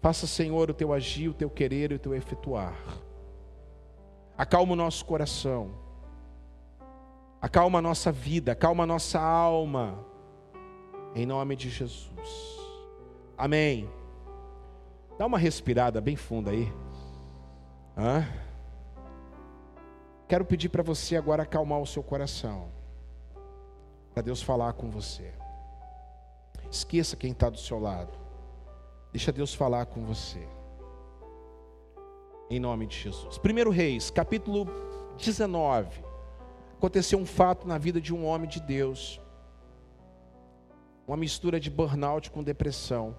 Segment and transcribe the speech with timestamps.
[0.00, 2.76] Faça, Senhor, o teu agir, o teu querer e o teu efetuar.
[4.36, 5.70] Acalma o nosso coração.
[7.40, 9.98] Acalma a nossa vida, acalma a nossa alma.
[11.14, 12.10] Em nome de Jesus.
[13.36, 13.88] Amém.
[15.18, 16.72] Dá uma respirada bem funda aí.
[17.96, 18.26] Hã?
[20.28, 22.68] Quero pedir para você agora acalmar o seu coração.
[24.12, 25.32] Para Deus falar com você.
[26.70, 28.25] Esqueça quem está do seu lado.
[29.16, 30.46] Deixa Deus falar com você.
[32.50, 33.38] Em nome de Jesus.
[33.38, 34.66] 1 Reis, capítulo
[35.16, 36.04] 19.
[36.74, 39.18] Aconteceu um fato na vida de um homem de Deus.
[41.08, 43.16] Uma mistura de burnout com depressão.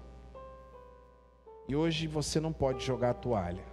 [1.66, 3.64] E hoje você não pode jogar a toalha.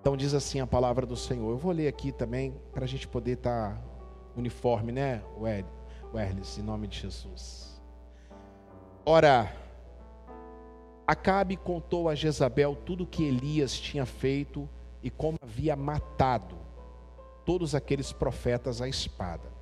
[0.00, 1.50] Então diz assim a palavra do Senhor.
[1.50, 3.82] Eu vou ler aqui também para a gente poder estar tá
[4.34, 7.78] uniforme, né, Werlis, em nome de Jesus.
[9.04, 9.62] Ora,
[11.06, 14.68] Acabe contou a Jezabel tudo o que Elias tinha feito
[15.02, 16.56] e como havia matado
[17.44, 19.52] todos aqueles profetas à espada.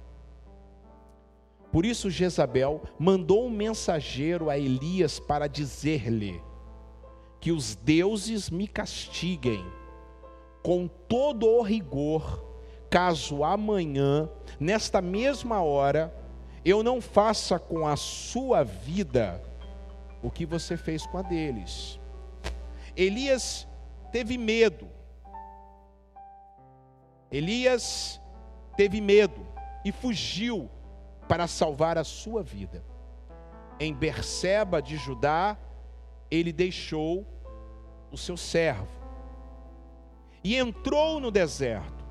[1.73, 6.41] Por isso Jezabel mandou um mensageiro a Elias para dizer-lhe
[7.41, 9.65] que os deuses me castiguem
[10.63, 12.45] com todo o rigor,
[12.89, 16.15] caso amanhã, nesta mesma hora,
[16.65, 19.43] eu não faça com a sua vida
[20.23, 22.01] o que você fez com a deles.
[22.97, 23.67] Elias
[24.13, 24.89] teve medo.
[27.31, 28.21] Elias
[28.77, 29.47] teve medo
[29.85, 30.71] e fugiu
[31.29, 32.85] para salvar a sua vida.
[33.81, 35.57] Em Berseba de Judá,
[36.31, 37.27] ele deixou
[38.11, 39.03] o seu servo
[40.45, 42.03] e entrou no deserto.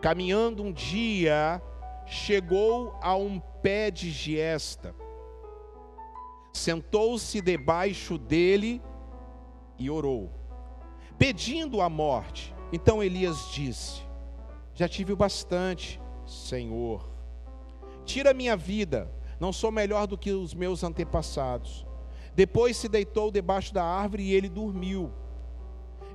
[0.00, 1.60] Caminhando um dia,
[2.06, 4.94] chegou a um pé de giesta.
[6.56, 8.82] Sentou-se debaixo dele
[9.78, 10.30] e orou,
[11.18, 12.54] pedindo a morte.
[12.72, 14.02] Então Elias disse:
[14.74, 17.16] Já tive o bastante, Senhor
[18.06, 21.84] Tira minha vida, não sou melhor do que os meus antepassados.
[22.36, 25.10] Depois se deitou debaixo da árvore e ele dormiu.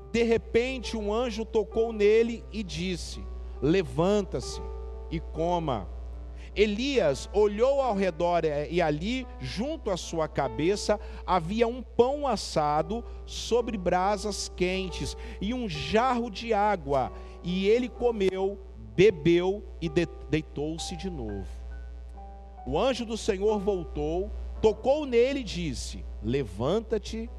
[0.09, 3.21] De repente, um anjo tocou nele e disse:
[3.61, 4.61] Levanta-se
[5.11, 5.87] e coma.
[6.55, 13.77] Elias olhou ao redor e ali, junto à sua cabeça, havia um pão assado sobre
[13.77, 17.11] brasas quentes e um jarro de água.
[17.43, 18.59] E ele comeu,
[18.95, 19.89] bebeu e
[20.29, 21.47] deitou-se de novo.
[22.65, 24.29] O anjo do Senhor voltou,
[24.61, 27.29] tocou nele e disse: Levanta-te,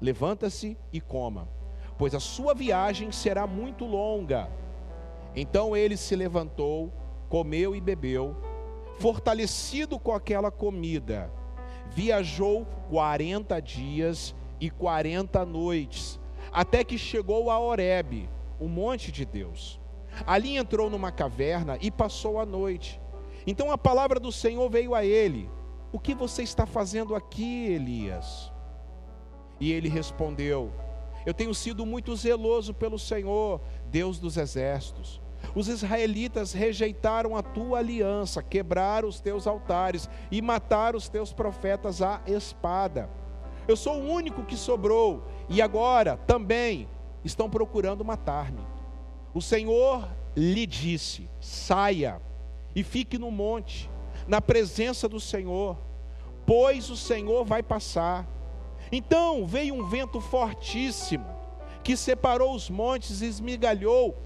[0.00, 1.48] levanta-se e coma,
[1.96, 4.50] pois a sua viagem será muito longa.
[5.34, 6.92] Então ele se levantou,
[7.28, 8.36] comeu e bebeu,
[8.98, 11.30] fortalecido com aquela comida.
[11.90, 16.18] Viajou quarenta dias e quarenta noites,
[16.52, 18.28] até que chegou a Horebe,
[18.58, 19.80] o monte de Deus.
[20.26, 23.00] Ali entrou numa caverna e passou a noite.
[23.46, 25.48] Então a palavra do Senhor veio a ele:
[25.92, 28.52] O que você está fazendo aqui, Elias?
[29.60, 30.72] E ele respondeu:
[31.24, 35.20] Eu tenho sido muito zeloso pelo Senhor, Deus dos exércitos.
[35.54, 42.02] Os israelitas rejeitaram a tua aliança, quebraram os teus altares e mataram os teus profetas
[42.02, 43.08] à espada.
[43.66, 46.88] Eu sou o único que sobrou e agora também
[47.24, 48.66] estão procurando matar-me.
[49.34, 52.20] O Senhor lhe disse: Saia
[52.74, 53.90] e fique no monte,
[54.26, 55.76] na presença do Senhor,
[56.46, 58.26] pois o Senhor vai passar.
[58.90, 61.26] Então veio um vento fortíssimo,
[61.82, 64.16] que separou os montes e esmigalhou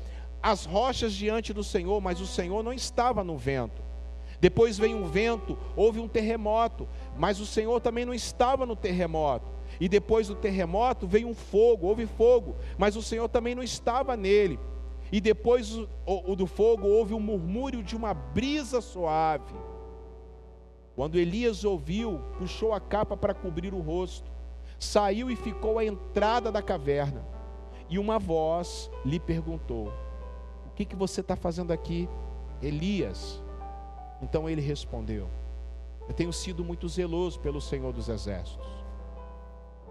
[0.43, 3.83] as rochas diante do Senhor, mas o Senhor não estava no vento.
[4.41, 9.47] Depois veio um vento, houve um terremoto, mas o Senhor também não estava no terremoto.
[9.81, 14.17] E depois do terremoto veio um fogo, houve fogo, mas o Senhor também não estava
[14.17, 14.59] nele
[15.13, 19.55] e depois do fogo houve um murmúrio de uma brisa suave.
[20.97, 24.33] Quando Elias ouviu, puxou a capa para cobrir o rosto,
[24.79, 27.23] saiu e ficou à entrada da caverna.
[27.91, 29.93] E uma voz lhe perguntou:
[30.85, 32.09] que, que você está fazendo aqui,
[32.61, 33.43] Elias?
[34.21, 35.29] Então ele respondeu:
[36.09, 38.67] Eu tenho sido muito zeloso pelo Senhor dos Exércitos.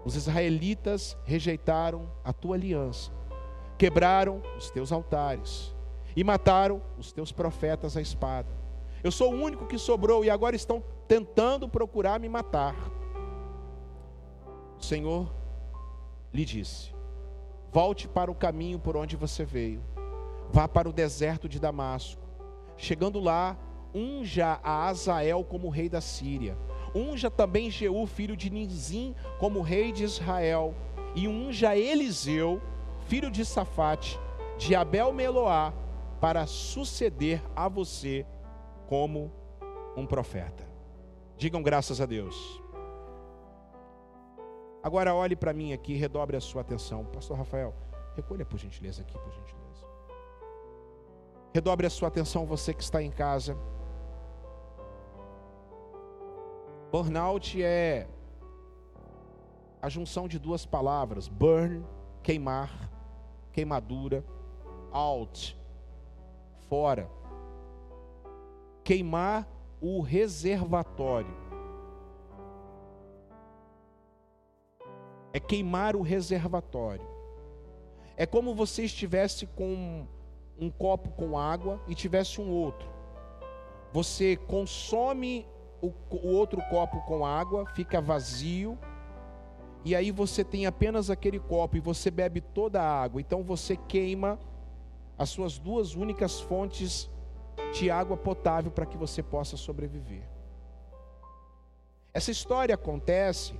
[0.04, 3.12] Os israelitas rejeitaram a tua aliança
[3.82, 5.74] quebraram os teus altares
[6.14, 8.48] e mataram os teus profetas à espada.
[9.02, 12.76] Eu sou o único que sobrou e agora estão tentando procurar me matar.
[14.78, 15.28] O Senhor
[16.32, 16.94] lhe disse:
[17.72, 19.82] Volte para o caminho por onde você veio.
[20.52, 22.20] Vá para o deserto de Damasco.
[22.76, 23.56] Chegando lá,
[23.94, 26.56] unja a Azael como rei da Síria.
[26.94, 30.74] unja também Jeú, filho de Nizim, como rei de Israel,
[31.14, 32.60] e unja Eliseu,
[33.06, 34.20] filho de Safate,
[34.58, 35.72] de Abel Meloá,
[36.20, 38.26] para suceder a você
[38.86, 39.32] como
[39.96, 40.68] um profeta.
[41.38, 42.62] Digam graças a Deus.
[44.82, 47.06] Agora olhe para mim aqui, redobre a sua atenção.
[47.06, 47.74] Pastor Rafael,
[48.14, 49.61] recolha por gentileza aqui, por gentileza.
[51.52, 53.56] Redobre a sua atenção, você que está em casa.
[56.90, 58.06] Burnout é
[59.82, 61.84] a junção de duas palavras: burn,
[62.22, 62.90] queimar,
[63.52, 64.24] queimadura,
[64.90, 65.58] out,
[66.68, 67.10] fora.
[68.82, 69.46] Queimar
[69.80, 71.34] o reservatório.
[75.34, 77.06] É queimar o reservatório.
[78.16, 80.06] É como você estivesse com
[80.58, 82.88] um copo com água e tivesse um outro.
[83.92, 85.46] Você consome
[85.80, 88.78] o, o outro copo com água, fica vazio,
[89.84, 93.20] e aí você tem apenas aquele copo e você bebe toda a água.
[93.20, 94.38] Então você queima
[95.18, 97.10] as suas duas únicas fontes
[97.72, 100.22] de água potável para que você possa sobreviver.
[102.14, 103.54] Essa história acontece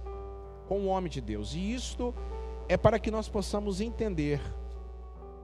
[0.69, 2.15] com o homem de Deus, e isto
[2.69, 4.41] é para que nós possamos entender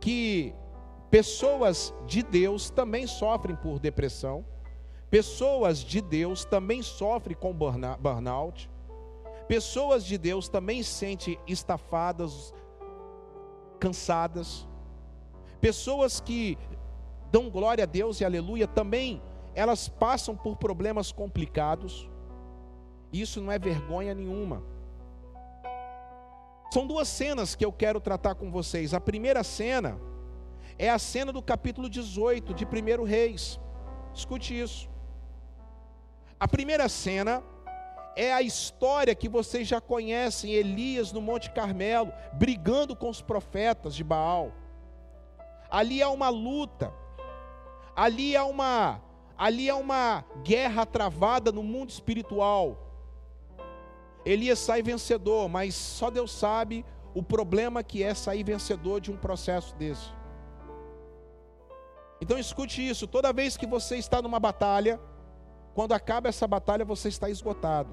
[0.01, 0.55] que
[1.11, 4.45] Pessoas de Deus também sofrem por depressão.
[5.11, 8.71] Pessoas de Deus também sofrem com burnout.
[9.47, 12.53] Pessoas de Deus também se sentem estafadas,
[13.81, 14.69] cansadas.
[15.61, 16.59] Pessoas que
[17.33, 19.23] dão glória a Deus e aleluia também,
[19.55, 22.07] elas passam por problemas complicados.
[23.11, 24.63] Isso não é vergonha nenhuma.
[26.71, 28.93] São duas cenas que eu quero tratar com vocês.
[28.93, 29.99] A primeira cena
[30.79, 33.59] é a cena do capítulo 18 de 1 Reis.
[34.15, 34.89] Escute isso.
[36.39, 37.43] A primeira cena
[38.15, 43.95] é a história que vocês já conhecem, Elias no Monte Carmelo, brigando com os profetas
[43.95, 44.53] de Baal.
[45.69, 46.93] Ali há uma luta,
[47.95, 49.03] ali há uma,
[49.37, 52.87] ali há uma guerra travada no mundo espiritual.
[54.25, 56.85] Elias sai vencedor, mas só Deus sabe
[57.15, 60.18] o problema que é sair vencedor de um processo desse.
[62.21, 65.01] Então escute isso: toda vez que você está numa batalha,
[65.75, 67.91] quando acaba essa batalha, você está esgotado.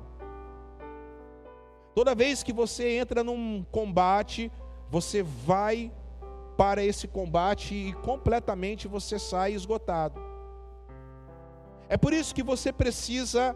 [1.94, 4.52] Toda vez que você entra num combate,
[4.90, 5.92] você vai
[6.58, 10.20] para esse combate e completamente você sai esgotado.
[11.88, 13.56] É por isso que você precisa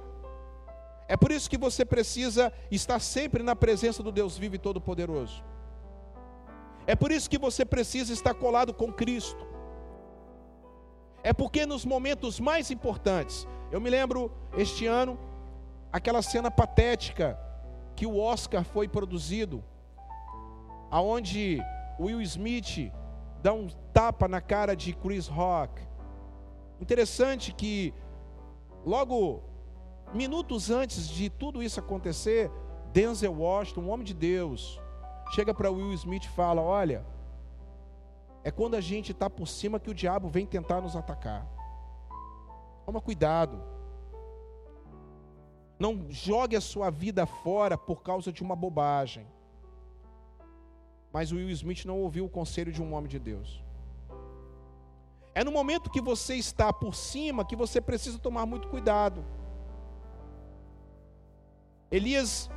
[1.08, 5.44] é por isso que você precisa estar sempre na presença do Deus vivo e todo-poderoso.
[6.86, 9.49] É por isso que você precisa estar colado com Cristo.
[11.24, 15.20] É porque nos momentos mais importantes, eu me lembro este ano,
[15.92, 17.38] aquela cena patética
[17.96, 19.64] que o Oscar foi produzido,
[20.90, 21.62] aonde
[22.00, 22.92] Will Smith
[23.42, 25.82] dá um tapa na cara de Chris Rock.
[26.80, 27.94] Interessante que
[28.86, 29.44] logo
[30.14, 32.50] minutos antes de tudo isso acontecer,
[32.94, 34.80] Denzel Washington, um homem de Deus,
[35.36, 37.06] chega para Will Smith e fala: "Olha,
[38.44, 41.46] é quando a gente está por cima que o diabo vem tentar nos atacar.
[42.86, 43.62] Toma cuidado.
[45.78, 49.26] Não jogue a sua vida fora por causa de uma bobagem.
[51.12, 53.64] Mas Will Smith não ouviu o conselho de um homem de Deus.
[55.34, 59.24] É no momento que você está por cima que você precisa tomar muito cuidado.
[61.92, 62.50] Elias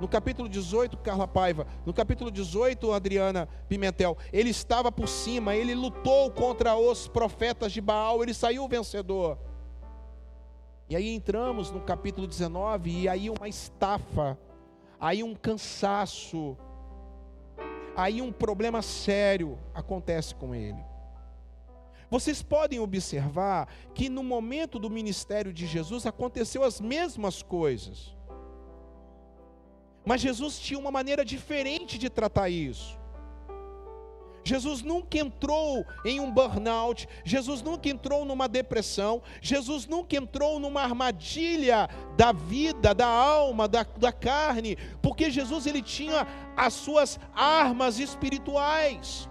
[0.00, 5.74] no capítulo 18, Carla Paiva, no capítulo 18, Adriana Pimentel, ele estava por cima, ele
[5.74, 9.38] lutou contra os profetas de Baal, ele saiu vencedor.
[10.88, 14.38] E aí entramos no capítulo 19, e aí uma estafa,
[14.98, 16.56] aí um cansaço,
[17.96, 20.82] aí um problema sério acontece com ele.
[22.10, 28.16] Vocês podem observar que no momento do ministério de Jesus aconteceu as mesmas coisas.
[30.08, 32.96] Mas Jesus tinha uma maneira diferente de tratar isso.
[34.42, 40.80] Jesus nunca entrou em um burnout, Jesus nunca entrou numa depressão, Jesus nunca entrou numa
[40.80, 47.98] armadilha da vida, da alma, da, da carne, porque Jesus ele tinha as suas armas
[47.98, 49.28] espirituais.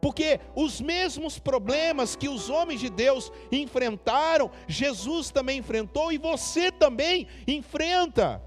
[0.00, 6.70] Porque os mesmos problemas que os homens de Deus enfrentaram, Jesus também enfrentou e você
[6.70, 8.42] também enfrenta.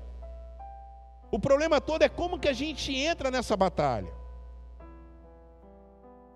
[1.32, 4.12] O problema todo é como que a gente entra nessa batalha.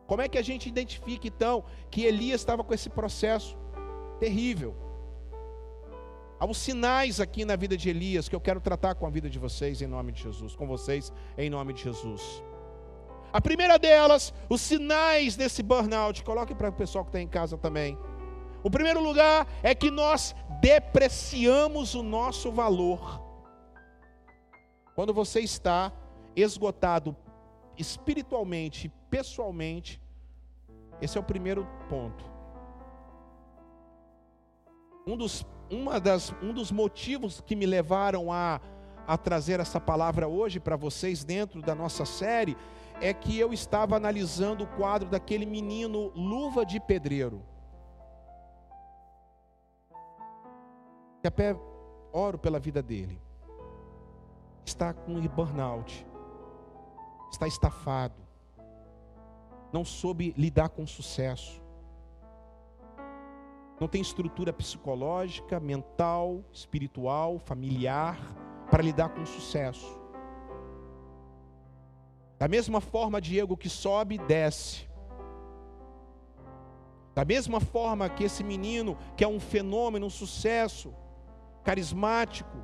[0.05, 3.57] Como é que a gente identifica então que Elias estava com esse processo
[4.19, 4.75] terrível?
[6.39, 9.39] Há sinais aqui na vida de Elias que eu quero tratar com a vida de
[9.39, 12.43] vocês em nome de Jesus, com vocês em nome de Jesus.
[13.33, 16.23] A primeira delas, os sinais desse burnout.
[16.23, 17.97] Coloque para o pessoal que está em casa também.
[18.63, 23.19] O primeiro lugar é que nós depreciamos o nosso valor.
[24.93, 25.91] Quando você está
[26.35, 27.17] esgotado
[27.75, 29.99] espiritualmente, pessoalmente,
[31.01, 32.23] esse é o primeiro ponto.
[35.07, 38.61] Um dos, uma das, um dos motivos que me levaram a,
[39.07, 42.57] a trazer essa palavra hoje para vocês dentro da nossa série
[43.01, 47.43] é que eu estava analisando o quadro daquele menino luva de pedreiro.
[51.21, 51.55] Que até
[52.11, 53.19] oro pela vida dele.
[54.65, 56.05] Está com burnout.
[57.31, 58.15] Está estafado.
[59.71, 61.61] Não soube lidar com sucesso.
[63.79, 68.17] Não tem estrutura psicológica, mental, espiritual, familiar
[68.73, 70.01] para lidar com sucesso.
[72.39, 74.89] Da mesma forma, Diego, que sobe, desce.
[77.13, 80.91] Da mesma forma que esse menino, que é um fenômeno, um sucesso,
[81.63, 82.57] carismático,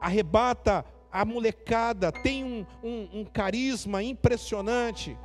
[0.00, 5.16] arrebata a molecada, tem um, um, um, carisma impressionante.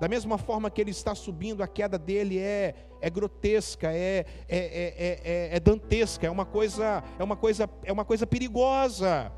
[0.00, 4.58] Da mesma forma que ele está subindo, a queda dele é, é grotesca, é, é,
[4.58, 9.30] é, é, é dantesca, é uma coisa, é uma coisa, é uma coisa perigosa.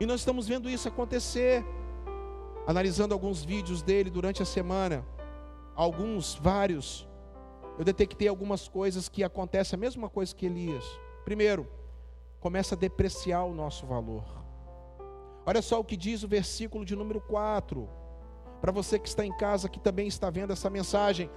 [0.00, 1.62] E nós estamos vendo isso acontecer,
[2.66, 5.04] analisando alguns vídeos dele durante a semana,
[5.74, 7.06] alguns, vários.
[7.78, 10.84] Eu detectei algumas coisas que acontecem a mesma coisa que Elias.
[11.22, 11.68] Primeiro,
[12.40, 14.45] começa a depreciar o nosso valor.
[15.46, 17.88] Olha só o que diz o versículo de número 4.
[18.60, 21.30] Para você que está em casa, que também está vendo essa mensagem.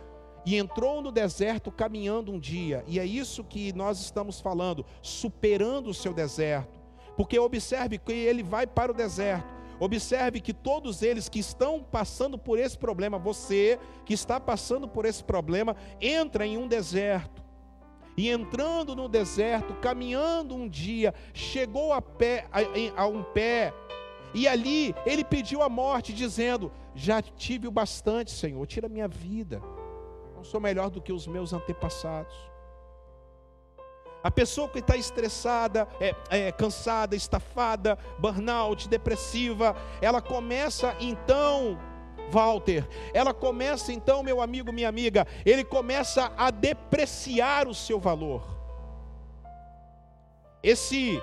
[0.46, 5.90] E entrou no deserto caminhando um dia, e é isso que nós estamos falando, superando
[5.90, 6.80] o seu deserto
[7.20, 9.54] porque observe que ele vai para o deserto.
[9.78, 15.04] Observe que todos eles que estão passando por esse problema, você que está passando por
[15.04, 17.44] esse problema, entra em um deserto.
[18.16, 23.74] E entrando no deserto, caminhando um dia, chegou a, pé, a, a um pé,
[24.34, 29.62] e ali ele pediu a morte, dizendo: Já tive o bastante, Senhor, tira minha vida.
[30.36, 32.36] Não sou melhor do que os meus antepassados.
[34.22, 41.80] A pessoa que está estressada, é, é, cansada, estafada, burnout, depressiva, ela começa então,
[42.30, 48.44] Walter, ela começa então, meu amigo, minha amiga, ele começa a depreciar o seu valor.
[50.62, 51.22] Esse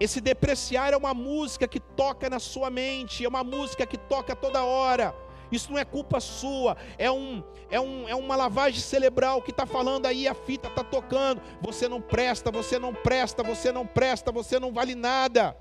[0.00, 4.34] esse depreciar é uma música que toca na sua mente, é uma música que toca
[4.34, 5.14] toda hora.
[5.52, 9.66] Isso não é culpa sua, é, um, é, um, é uma lavagem cerebral que está
[9.66, 11.42] falando aí, a fita está tocando.
[11.60, 15.54] Você não presta, você não presta, você não presta, você não vale nada.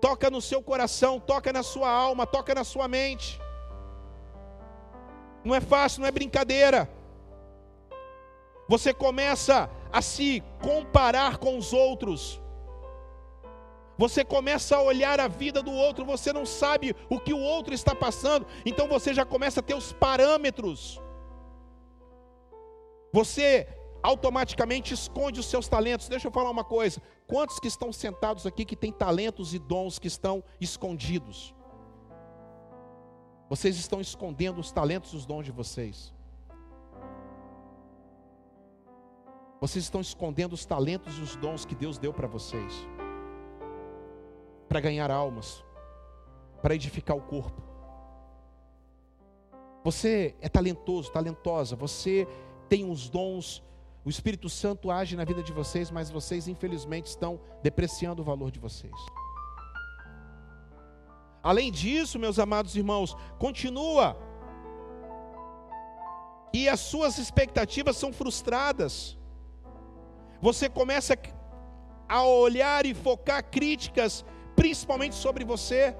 [0.00, 3.38] Toca no seu coração, toca na sua alma, toca na sua mente.
[5.44, 6.88] Não é fácil, não é brincadeira.
[8.66, 12.40] Você começa a se comparar com os outros
[14.00, 17.74] você começa a olhar a vida do outro, você não sabe o que o outro
[17.74, 20.98] está passando, então você já começa a ter os parâmetros.
[23.12, 23.68] Você
[24.02, 26.08] automaticamente esconde os seus talentos.
[26.08, 29.98] Deixa eu falar uma coisa: quantos que estão sentados aqui que têm talentos e dons
[29.98, 31.54] que estão escondidos?
[33.50, 36.14] Vocês estão escondendo os talentos e os dons de vocês.
[39.60, 42.86] Vocês estão escondendo os talentos e os dons que Deus deu para vocês
[44.70, 45.64] para ganhar almas,
[46.62, 47.60] para edificar o corpo.
[49.82, 52.24] Você é talentoso, talentosa, você
[52.68, 53.64] tem os dons,
[54.04, 58.52] o Espírito Santo age na vida de vocês, mas vocês infelizmente estão depreciando o valor
[58.52, 58.94] de vocês.
[61.42, 64.16] Além disso, meus amados irmãos, continua
[66.52, 69.18] e as suas expectativas são frustradas.
[70.40, 71.16] Você começa
[72.08, 74.24] a olhar e focar críticas
[74.56, 75.96] principalmente sobre você.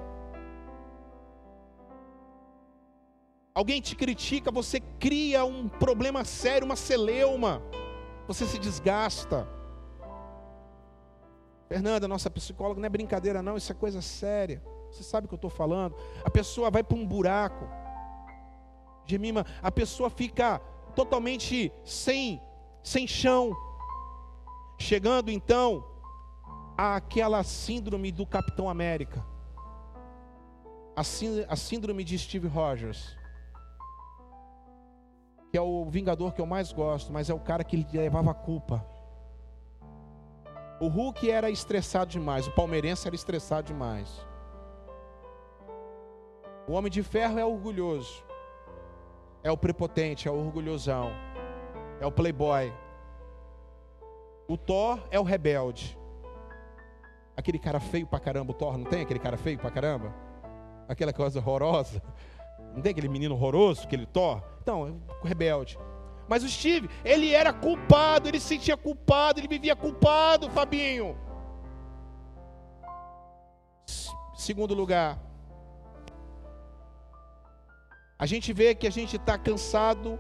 [3.54, 7.62] Alguém te critica, você cria um problema sério, uma celeuma,
[8.26, 9.47] você se desgasta.
[11.68, 14.62] Fernanda, nossa psicóloga, não é brincadeira, não, isso é coisa séria.
[14.90, 15.94] Você sabe o que eu estou falando?
[16.25, 17.68] A pessoa vai para um buraco.
[19.06, 20.59] Gemima, a pessoa fica
[20.94, 22.42] totalmente sem,
[22.82, 23.54] sem chão.
[24.80, 25.84] Chegando então
[26.76, 29.22] àquela síndrome do Capitão América,
[30.96, 33.16] a síndrome de Steve Rogers.
[35.50, 38.34] que é o vingador que eu mais gosto, mas é o cara que levava a
[38.34, 38.87] culpa.
[40.80, 44.26] O Hulk era estressado demais, o palmeirense era estressado demais.
[46.68, 48.25] O homem de ferro é orgulhoso,
[49.42, 51.10] é o prepotente, é o orgulhosão,
[52.00, 52.72] é o playboy.
[54.50, 55.97] O Thor é o rebelde.
[57.37, 60.12] Aquele cara feio pra caramba, o Thor não tem aquele cara feio pra caramba?
[60.88, 62.02] Aquela coisa horrorosa.
[62.75, 64.42] Não tem aquele menino horroroso, aquele Thor?
[64.62, 65.78] Então, é rebelde.
[66.28, 71.16] Mas o Steve, ele era culpado, ele se sentia culpado, ele vivia culpado, Fabinho.
[74.35, 75.19] Segundo lugar,
[78.16, 80.19] a gente vê que a gente está cansado,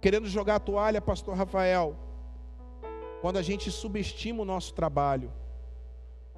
[0.00, 1.96] querendo jogar a toalha, Pastor Rafael,
[3.22, 5.32] quando a gente subestima o nosso trabalho.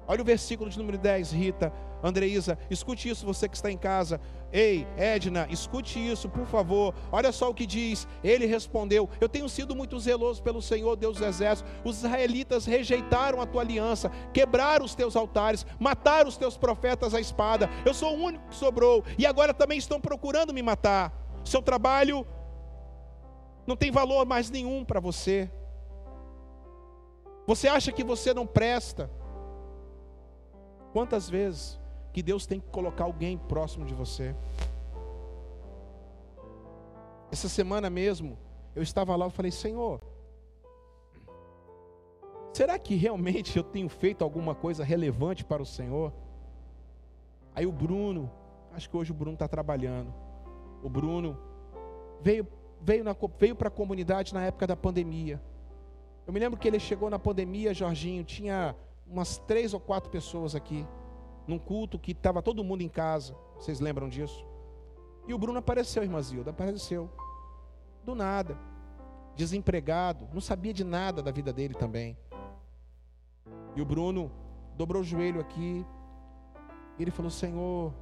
[0.07, 1.73] Olha o versículo de número 10, Rita,
[2.03, 4.21] Andreísa, escute isso, você que está em casa.
[4.53, 6.93] Ei, Edna, escute isso, por favor.
[7.11, 8.07] Olha só o que diz.
[8.23, 11.73] Ele respondeu: Eu tenho sido muito zeloso pelo Senhor, Deus dos Exércitos.
[11.83, 17.19] Os israelitas rejeitaram a tua aliança, quebraram os teus altares, mataram os teus profetas à
[17.19, 17.67] espada.
[17.83, 21.11] Eu sou o único que sobrou, e agora também estão procurando me matar.
[21.43, 22.27] Seu trabalho
[23.65, 25.49] não tem valor mais nenhum para você.
[27.47, 29.09] Você acha que você não presta?
[30.91, 31.79] Quantas vezes
[32.11, 34.35] que Deus tem que colocar alguém próximo de você?
[37.31, 38.37] Essa semana mesmo,
[38.75, 40.01] eu estava lá, eu falei, Senhor,
[42.53, 46.13] será que realmente eu tenho feito alguma coisa relevante para o Senhor?
[47.53, 48.31] Aí o Bruno,
[48.73, 50.13] acho que hoje o Bruno está trabalhando.
[50.81, 51.37] O Bruno
[52.21, 52.47] veio,
[52.81, 53.03] veio,
[53.37, 55.41] veio para a comunidade na época da pandemia.
[56.25, 60.55] Eu me lembro que ele chegou na pandemia, Jorginho, tinha umas três ou quatro pessoas
[60.55, 60.85] aqui,
[61.47, 63.35] num culto que estava todo mundo em casa.
[63.55, 64.45] Vocês lembram disso?
[65.27, 67.09] E o Bruno apareceu, irmã Zilda, apareceu.
[68.03, 68.57] Do nada.
[69.35, 72.17] Desempregado, não sabia de nada da vida dele também.
[73.75, 74.31] E o Bruno
[74.75, 75.85] dobrou o joelho aqui.
[76.97, 77.93] E ele falou: Senhor,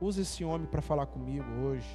[0.00, 1.88] usa esse homem para falar comigo hoje.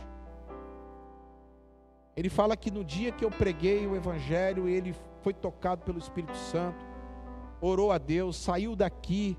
[2.15, 6.37] Ele fala que no dia que eu preguei o Evangelho, ele foi tocado pelo Espírito
[6.37, 6.93] Santo
[7.65, 9.37] orou a Deus, saiu daqui.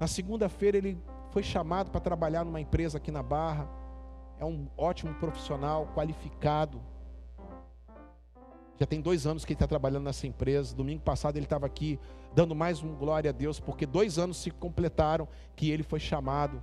[0.00, 0.98] Na segunda-feira ele
[1.30, 3.68] foi chamado para trabalhar numa empresa aqui na Barra.
[4.38, 6.80] É um ótimo profissional, qualificado.
[8.78, 10.74] Já tem dois anos que ele está trabalhando nessa empresa.
[10.74, 11.98] Domingo passado ele estava aqui
[12.34, 16.62] dando mais um glória a Deus, porque dois anos se completaram que ele foi chamado.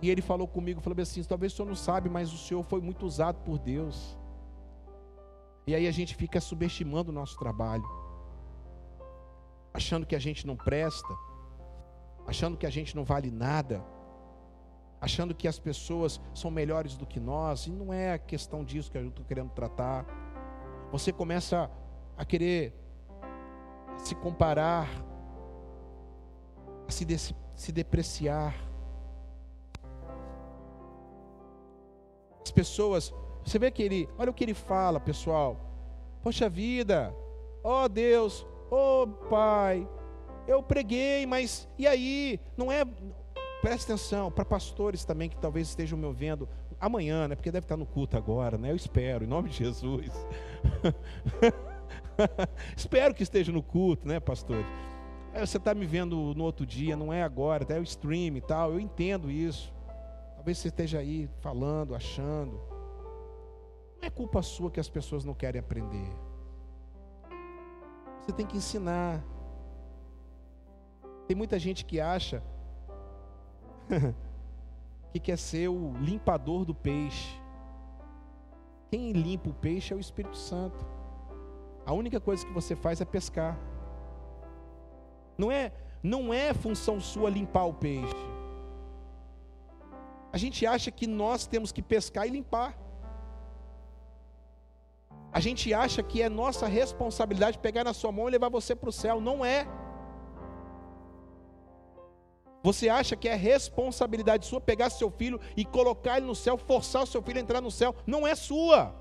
[0.00, 2.80] E ele falou comigo, falou assim: talvez o senhor não sabe, mas o senhor foi
[2.80, 4.18] muito usado por Deus.
[5.66, 7.84] E aí a gente fica subestimando o nosso trabalho
[9.74, 11.12] achando que a gente não presta,
[12.24, 13.84] achando que a gente não vale nada,
[15.00, 18.90] achando que as pessoas são melhores do que nós, e não é a questão disso
[18.90, 20.06] que eu estou querendo tratar.
[20.92, 21.68] Você começa
[22.16, 22.72] a querer
[23.98, 24.88] se comparar,
[26.86, 28.54] a se, de, se depreciar.
[32.44, 33.12] As pessoas,
[33.44, 35.60] você vê que ele, olha o que ele fala, pessoal.
[36.22, 37.14] Poxa vida,
[37.62, 39.86] ó oh Deus, Ô oh, pai,
[40.48, 42.40] eu preguei, mas e aí?
[42.56, 42.84] Não é.
[43.60, 46.48] Presta atenção, para pastores também que talvez estejam me ouvindo
[46.80, 47.36] amanhã, né?
[47.36, 48.72] Porque deve estar no culto agora, né?
[48.72, 50.10] Eu espero, em nome de Jesus.
[52.76, 54.64] espero que esteja no culto, né, pastor?
[55.38, 58.72] Você está me vendo no outro dia, não é agora, até o stream e tal,
[58.72, 59.72] eu entendo isso.
[60.34, 62.60] Talvez você esteja aí falando, achando.
[64.04, 66.10] É culpa sua que as pessoas não querem aprender.
[68.18, 69.24] Você tem que ensinar.
[71.26, 72.42] Tem muita gente que acha
[75.10, 77.40] que quer ser o limpador do peixe.
[78.90, 80.84] Quem limpa o peixe é o Espírito Santo.
[81.86, 83.58] A única coisa que você faz é pescar.
[85.38, 88.26] Não é, não é função sua limpar o peixe.
[90.30, 92.83] A gente acha que nós temos que pescar e limpar.
[95.34, 98.88] A gente acha que é nossa responsabilidade pegar na sua mão e levar você para
[98.88, 99.20] o céu.
[99.20, 99.66] Não é.
[102.62, 107.02] Você acha que é responsabilidade sua pegar seu filho e colocar ele no céu, forçar
[107.02, 107.96] o seu filho a entrar no céu?
[108.06, 108.94] Não é sua.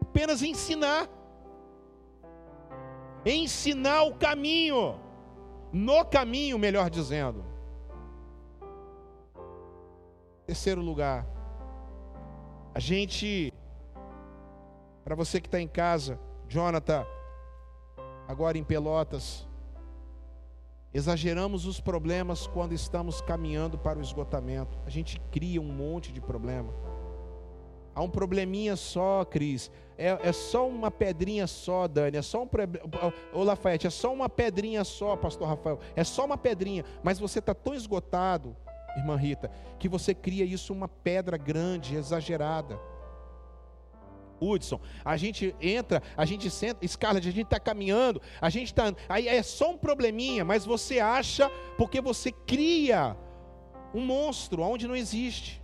[0.00, 1.08] Apenas ensinar.
[3.26, 5.00] Ensinar o caminho.
[5.72, 7.44] No caminho, melhor dizendo.
[10.46, 11.26] Terceiro lugar.
[12.72, 13.52] A gente
[15.10, 17.04] para você que está em casa, Jonathan,
[18.28, 19.44] agora em Pelotas,
[20.94, 24.76] Exageramos os problemas quando estamos caminhando para o esgotamento.
[24.84, 26.72] A gente cria um monte de problema.
[27.94, 29.70] Há um probleminha só, Cris.
[29.96, 32.16] É, é só uma pedrinha só, Dani.
[32.16, 32.48] É só um
[33.32, 35.78] Ô Lafayette, é só uma pedrinha só, Pastor Rafael.
[35.94, 36.84] É só uma pedrinha.
[37.04, 38.56] Mas você está tão esgotado,
[38.96, 42.78] irmã Rita, que você cria isso uma pedra grande, exagerada.
[44.40, 48.92] Hudson, a gente entra, a gente senta, Scarlett, a gente está caminhando, a gente está.
[49.08, 53.16] Aí é só um probleminha, mas você acha porque você cria
[53.94, 55.60] um monstro onde não existe.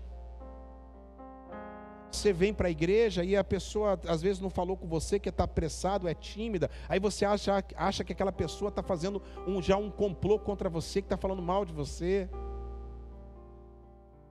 [2.10, 5.28] Você vem para a igreja e a pessoa às vezes não falou com você, que
[5.28, 6.70] está apressado, é tímida.
[6.88, 11.02] Aí você acha, acha que aquela pessoa está fazendo um, já um complô contra você,
[11.02, 12.28] que está falando mal de você.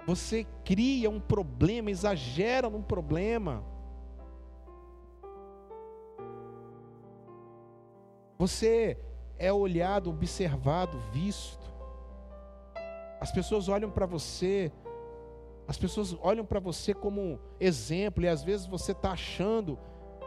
[0.07, 3.63] Você cria um problema, exagera num problema.
[8.37, 8.97] Você
[9.37, 11.73] é olhado, observado, visto.
[13.19, 14.71] As pessoas olham para você,
[15.67, 19.79] as pessoas olham para você como exemplo, e às vezes você está achando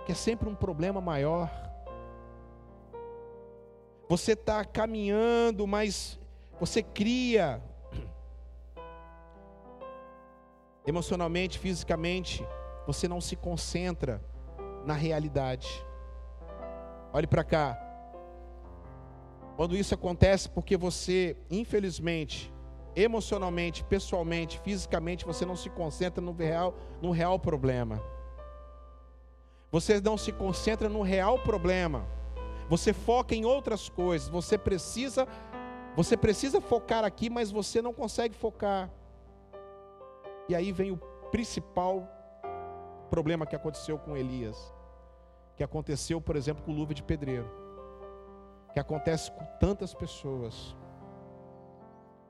[0.06, 1.50] que é sempre um problema maior.
[4.08, 6.18] Você está caminhando, mas
[6.58, 7.62] você cria
[10.86, 12.44] emocionalmente, fisicamente,
[12.86, 14.22] você não se concentra
[14.86, 15.68] na realidade.
[17.12, 17.87] Olhe para cá.
[19.58, 22.54] Quando isso acontece porque você, infelizmente,
[22.94, 28.00] emocionalmente, pessoalmente, fisicamente, você não se concentra no real, no real problema.
[29.72, 32.06] Você não se concentra no real problema.
[32.68, 34.28] Você foca em outras coisas.
[34.28, 35.26] Você precisa
[35.96, 38.88] você precisa focar aqui, mas você não consegue focar.
[40.48, 40.98] E aí vem o
[41.32, 42.08] principal
[43.10, 44.72] problema que aconteceu com Elias,
[45.56, 47.57] que aconteceu, por exemplo, com luva de pedreiro
[48.78, 50.76] que acontece com tantas pessoas.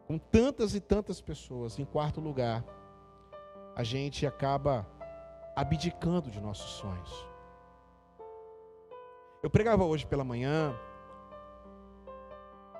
[0.07, 1.79] Com tantas e tantas pessoas.
[1.79, 2.65] Em quarto lugar,
[3.77, 4.87] a gente acaba
[5.55, 7.29] abdicando de nossos sonhos.
[9.43, 10.75] Eu pregava hoje pela manhã,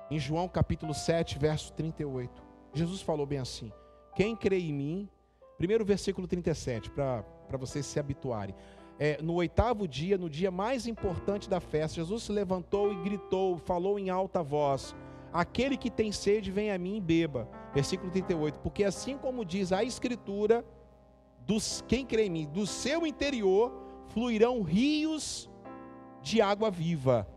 [0.09, 2.41] em João capítulo 7, verso 38.
[2.73, 3.71] Jesus falou bem assim:
[4.15, 5.09] Quem crê em mim,
[5.59, 7.23] primeiro versículo 37, para
[7.59, 8.55] vocês se habituarem
[8.99, 13.57] é, no oitavo dia, no dia mais importante da festa, Jesus se levantou e gritou,
[13.57, 14.93] falou em alta voz:
[15.31, 17.47] Aquele que tem sede, vem a mim e beba.
[17.73, 18.59] Versículo 38.
[18.59, 20.65] Porque assim como diz a Escritura,
[21.45, 23.71] dos, quem crê em mim, do seu interior
[24.09, 25.49] fluirão rios
[26.21, 27.27] de água viva.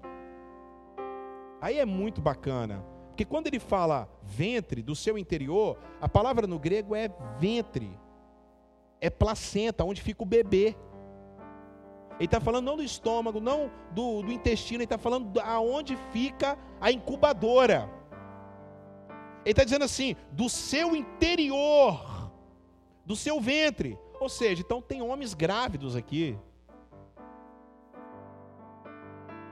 [1.60, 2.84] Aí é muito bacana.
[3.08, 7.90] Porque quando ele fala ventre, do seu interior, a palavra no grego é ventre,
[9.00, 10.74] é placenta, onde fica o bebê.
[12.22, 16.56] Ele está falando não do estômago, não do, do intestino, ele está falando aonde fica
[16.80, 17.90] a incubadora.
[19.44, 22.30] Ele está dizendo assim, do seu interior,
[23.04, 23.98] do seu ventre.
[24.20, 26.38] Ou seja, então tem homens grávidos aqui.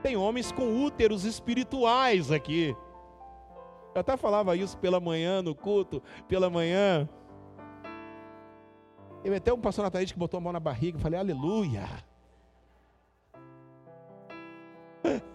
[0.01, 2.73] Tem homens com úteros espirituais aqui.
[3.93, 7.09] Eu até falava isso pela manhã no culto, pela manhã.
[9.25, 12.09] Eu até um pastor natalista que botou a mão na barriga, eu falei, aleluia.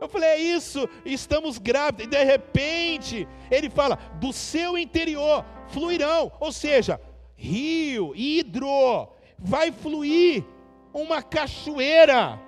[0.00, 2.06] Eu falei, é isso, estamos grávidos.
[2.06, 7.00] E de repente, ele fala, do seu interior fluirão, ou seja,
[7.36, 10.44] rio, hidro, vai fluir
[10.92, 12.40] uma cachoeira.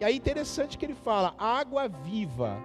[0.00, 2.62] E aí interessante que ele fala, água viva,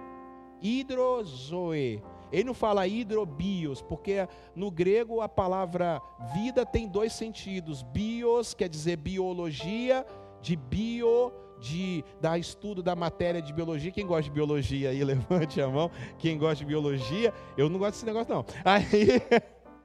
[0.60, 2.02] hidrozoe.
[2.32, 6.00] Ele não fala hidrobios, porque no grego a palavra
[6.34, 7.82] vida tem dois sentidos.
[7.82, 10.04] Bios quer dizer biologia,
[10.40, 13.90] de bio, de dar estudo da matéria de biologia.
[13.90, 15.90] Quem gosta de biologia aí, levante a mão.
[16.18, 18.44] Quem gosta de biologia, eu não gosto desse negócio não.
[18.64, 19.22] Aí,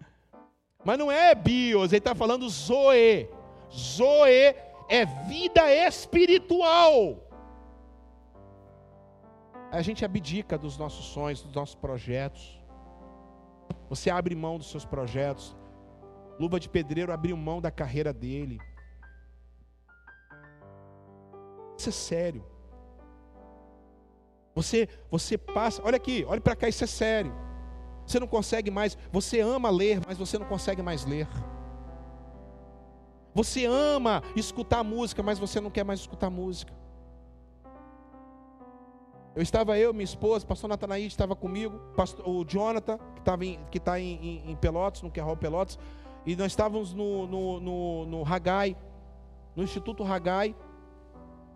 [0.84, 3.28] mas não é bios, ele está falando zoe.
[3.72, 4.56] Zoe
[4.90, 7.24] é vida espiritual
[9.74, 12.62] a gente abdica dos nossos sonhos, dos nossos projetos.
[13.90, 15.58] Você abre mão dos seus projetos.
[16.40, 18.60] Luva de pedreiro abriu mão da carreira dele.
[21.76, 22.46] Isso é sério.
[24.54, 27.34] Você, você passa, olha aqui, olha para cá, isso é sério.
[28.06, 31.28] Você não consegue mais, você ama ler, mas você não consegue mais ler.
[33.34, 36.83] Você ama escutar música, mas você não quer mais escutar música.
[39.36, 43.60] Eu estava eu, minha esposa, pastor Natanaí estava comigo, pastor, o Jonathan, que estava em,
[43.72, 45.80] que está em, em, em, Pelotas, no Querol Pelotas,
[46.24, 48.78] e nós estávamos no, no, no, no Hagai,
[49.56, 50.56] no Instituto Hagai,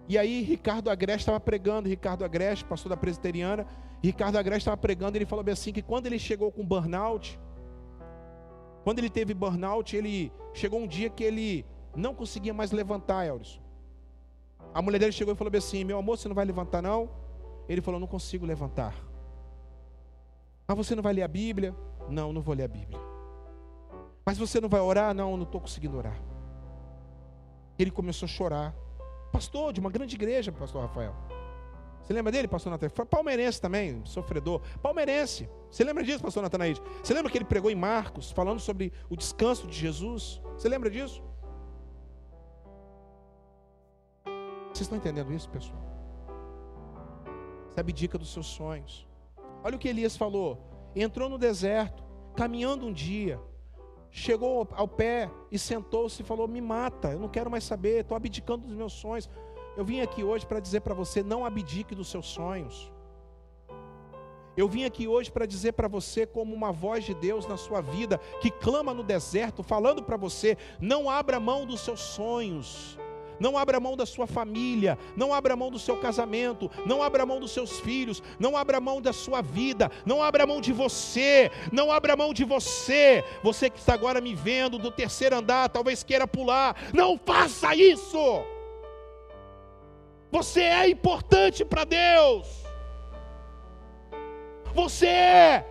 [0.09, 3.67] E aí Ricardo Agreste estava pregando, Ricardo Agreste, pastor da presbiteriana,
[4.01, 7.39] Ricardo Agreste estava pregando, ele falou assim que quando ele chegou com burnout,
[8.83, 13.59] quando ele teve burnout, ele chegou um dia que ele não conseguia mais levantar, Elson.
[14.73, 17.26] A mulher dele chegou e falou assim: Meu amor, você não vai levantar não?
[17.67, 18.95] Ele falou: Não consigo levantar.
[20.67, 21.75] Mas você não vai ler a Bíblia?
[22.09, 22.99] Não, não vou ler a Bíblia.
[24.25, 25.13] Mas você não vai orar?
[25.13, 26.19] Não, não estou conseguindo orar.
[27.79, 28.75] Ele começou a chorar.
[29.31, 31.15] Pastor de uma grande igreja, pastor Rafael.
[32.01, 32.95] Você lembra dele, pastor Natanael?
[32.95, 34.61] Foi palmeirense também, sofredor.
[34.81, 35.49] Palmeirense.
[35.69, 36.75] Você lembra disso, pastor Natanael?
[37.03, 40.41] Você lembra que ele pregou em Marcos, falando sobre o descanso de Jesus?
[40.57, 41.21] Você lembra disso?
[44.67, 45.86] Vocês estão entendendo isso, pessoal?
[47.77, 49.07] Abdica dos seus sonhos.
[49.63, 50.57] Olha o que Elias falou.
[50.95, 52.03] Entrou no deserto,
[52.35, 53.39] caminhando um dia,
[54.09, 58.17] chegou ao pé e sentou-se e falou: Me mata, eu não quero mais saber, estou
[58.17, 59.29] abdicando dos meus sonhos.
[59.75, 62.91] Eu vim aqui hoje para dizer para você: não abdique dos seus sonhos.
[64.57, 67.79] Eu vim aqui hoje para dizer para você, como uma voz de Deus na sua
[67.79, 72.97] vida, que clama no deserto, falando para você: não abra mão dos seus sonhos.
[73.39, 77.39] Não abra mão da sua família, não abra mão do seu casamento, não abra mão
[77.39, 81.91] dos seus filhos, não abra mão da sua vida, não abra mão de você, não
[81.91, 83.23] abra mão de você.
[83.43, 88.43] Você que está agora me vendo do terceiro andar, talvez queira pular, não faça isso.
[90.31, 92.47] Você é importante para Deus.
[94.73, 95.65] Você é.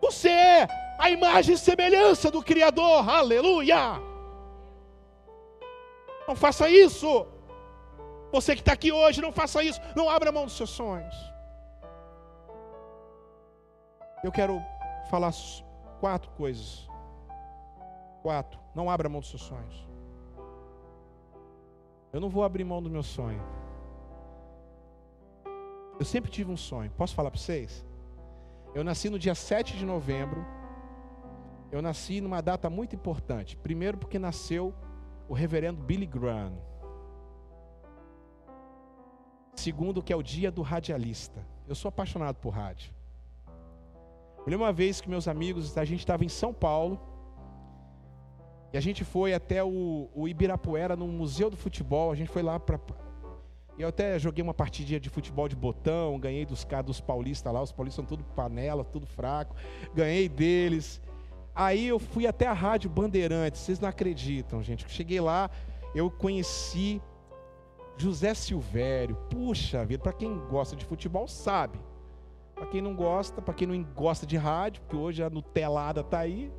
[0.00, 3.08] Você é a imagem e semelhança do Criador.
[3.08, 4.13] Aleluia.
[6.26, 7.26] Não faça isso.
[8.32, 9.80] Você que está aqui hoje, não faça isso.
[9.94, 11.14] Não abra mão dos seus sonhos.
[14.22, 14.60] Eu quero
[15.10, 15.32] falar
[16.00, 16.88] quatro coisas.
[18.22, 18.58] Quatro.
[18.74, 19.86] Não abra mão dos seus sonhos.
[22.12, 23.42] Eu não vou abrir mão do meu sonho.
[25.98, 26.90] Eu sempre tive um sonho.
[26.96, 27.84] Posso falar para vocês?
[28.74, 30.44] Eu nasci no dia 7 de novembro.
[31.70, 33.56] Eu nasci numa data muito importante.
[33.56, 34.74] Primeiro, porque nasceu
[35.28, 36.52] o reverendo Billy Graham.
[39.54, 41.44] Segundo, que é o dia do radialista.
[41.66, 42.92] Eu sou apaixonado por rádio.
[44.38, 47.00] Eu lembro uma vez que meus amigos, a gente estava em São Paulo.
[48.72, 52.10] E a gente foi até o, o Ibirapuera, no Museu do Futebol.
[52.10, 52.78] A gente foi lá para.
[53.78, 57.62] Eu até joguei uma partidinha de futebol de botão, ganhei dos caras dos paulistas lá.
[57.62, 59.56] Os paulistas são tudo panela, tudo fraco.
[59.94, 61.00] Ganhei deles.
[61.54, 63.60] Aí eu fui até a Rádio Bandeirantes.
[63.60, 64.84] Vocês não acreditam, gente.
[64.88, 65.48] Cheguei lá,
[65.94, 67.00] eu conheci
[67.96, 69.16] José Silvério.
[69.30, 71.78] Puxa vida, para quem gosta de futebol sabe.
[72.54, 76.20] Para quem não gosta, para quem não gosta de rádio, porque hoje a Nutelada tá
[76.20, 76.52] aí.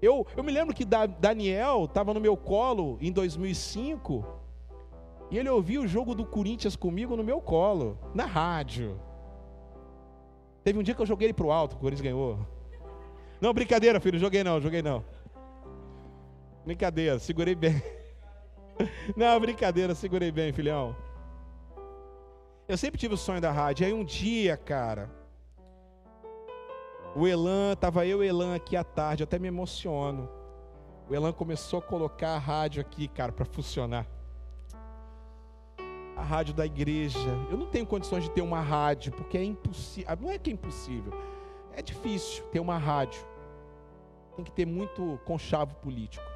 [0.00, 4.24] Eu, eu me lembro que Daniel estava no meu colo em 2005
[5.30, 9.00] e ele ouviu o jogo do Corinthians comigo no meu colo, na rádio.
[10.62, 12.38] Teve um dia que eu joguei ele pro alto, o Corinthians ganhou.
[13.40, 15.04] Não, brincadeira, filho, joguei não, joguei não.
[16.64, 17.82] Brincadeira, segurei bem.
[19.16, 20.96] Não, brincadeira, segurei bem, filhão.
[22.66, 23.86] Eu sempre tive o sonho da rádio.
[23.86, 25.10] Aí um dia, cara,
[27.14, 30.28] o Elan, tava eu e o Elan aqui à tarde, eu até me emociono.
[31.08, 34.06] O Elan começou a colocar a rádio aqui, cara, para funcionar.
[36.16, 37.18] A rádio da igreja.
[37.50, 40.10] Eu não tenho condições de ter uma rádio, porque é impossível.
[40.10, 41.12] Ah, não é que é impossível.
[41.76, 43.20] É difícil ter uma rádio.
[44.36, 46.33] Tem que ter muito conchavo político.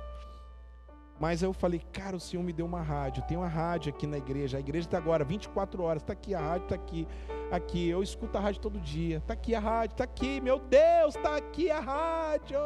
[1.18, 3.22] Mas eu falei, cara, o Senhor me deu uma rádio.
[3.24, 4.56] Tem uma rádio aqui na igreja.
[4.56, 6.02] A igreja está agora 24 horas.
[6.02, 7.08] Está aqui, a rádio está aqui.
[7.50, 9.18] Aqui, eu escuto a rádio todo dia.
[9.18, 10.40] Está aqui a rádio, está aqui.
[10.40, 12.58] Meu Deus, está aqui a rádio.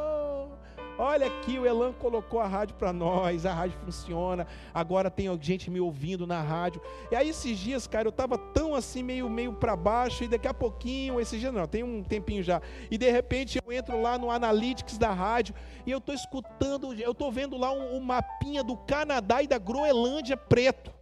[0.98, 4.46] Olha aqui, o Elan colocou a rádio para nós, a rádio funciona.
[4.74, 6.82] Agora tem gente me ouvindo na rádio.
[7.10, 10.46] E aí esses dias, cara, eu estava tão assim meio meio para baixo e daqui
[10.46, 12.60] a pouquinho, esses dias não, tem um tempinho já.
[12.90, 15.54] E de repente eu entro lá no Analytics da rádio
[15.86, 18.00] e eu estou escutando, eu estou vendo lá um, um
[18.42, 20.92] mapinha do Canadá e da Groenlândia preto.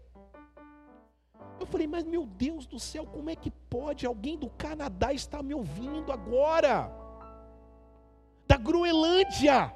[1.59, 5.43] Eu falei, mas meu Deus do céu, como é que pode alguém do Canadá estar
[5.43, 6.91] me ouvindo agora?
[8.47, 9.75] Da Groenlândia.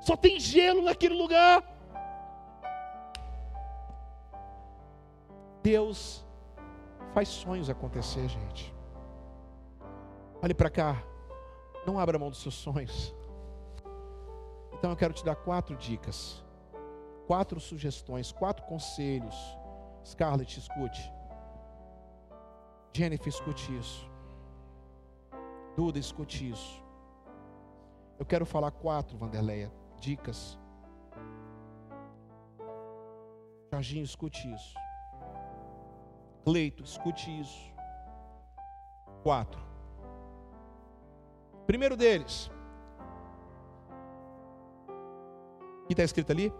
[0.00, 1.62] Só tem gelo naquele lugar.
[5.62, 6.24] Deus
[7.12, 8.74] faz sonhos acontecer, gente.
[10.42, 11.02] Olhe para cá.
[11.86, 13.14] Não abra mão dos seus sonhos.
[14.72, 16.44] Então eu quero te dar quatro dicas,
[17.26, 19.36] quatro sugestões, quatro conselhos.
[20.04, 21.12] Scarlett, escute.
[22.92, 24.10] Jennifer, escute isso.
[25.76, 26.82] Duda, escute isso.
[28.18, 30.58] Eu quero falar quatro, Vanderleia dicas.
[33.72, 34.74] Jorginho, escute isso.
[36.44, 37.72] Cleito, escute isso.
[39.22, 39.60] Quatro.
[41.66, 42.50] Primeiro deles.
[45.82, 46.52] O que está escrito ali?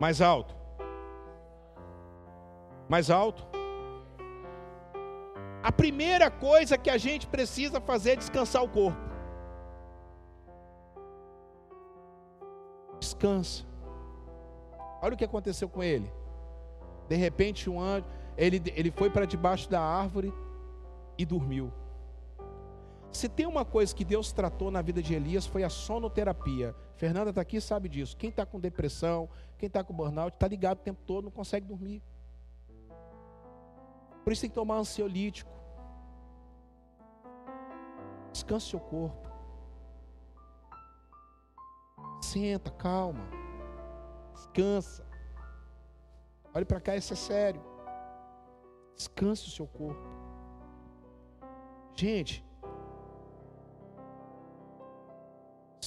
[0.00, 0.54] Mais alto.
[2.88, 3.46] Mais alto.
[5.62, 8.98] A primeira coisa que a gente precisa fazer é descansar o corpo.
[13.00, 13.64] Descansa.
[15.02, 16.10] Olha o que aconteceu com ele.
[17.08, 18.06] De repente, um anjo,
[18.36, 20.32] ele, ele foi para debaixo da árvore
[21.18, 21.72] e dormiu.
[23.16, 26.76] Se tem uma coisa que Deus tratou na vida de Elias foi a sonoterapia.
[26.96, 28.14] Fernanda está aqui sabe disso.
[28.14, 29.26] Quem está com depressão,
[29.56, 32.02] quem está com burnout, está ligado o tempo todo, não consegue dormir.
[34.22, 35.50] Por isso tem que tomar ansiolítico.
[38.32, 39.30] Descanse seu corpo.
[42.20, 43.26] Senta, calma.
[44.34, 45.06] Descansa.
[46.52, 47.62] Olhe para cá, isso é sério.
[48.94, 50.06] Descanse o seu corpo.
[51.94, 52.45] Gente,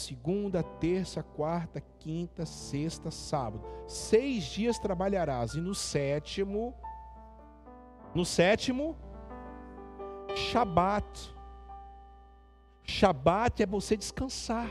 [0.10, 3.63] segunda, terça, quarta, quinta, sexta, sábado.
[3.88, 6.74] Seis dias trabalharás, e no sétimo,
[8.15, 8.98] no sétimo,
[10.36, 11.36] Shabat.
[12.84, 14.69] Shabat é você descansar.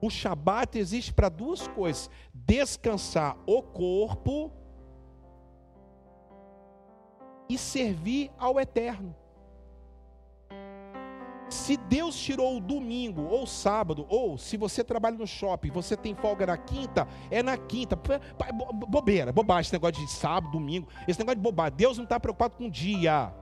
[0.00, 4.52] O Shabat existe para duas coisas: descansar o corpo
[7.48, 9.16] e servir ao eterno.
[11.48, 16.14] Se Deus tirou o domingo ou sábado, ou se você trabalha no shopping, você tem
[16.14, 17.98] folga na quinta, é na quinta.
[18.88, 21.76] Bobeira, bobagem, esse negócio de sábado, domingo, esse negócio de bobagem.
[21.76, 23.32] Deus não está preocupado com o dia.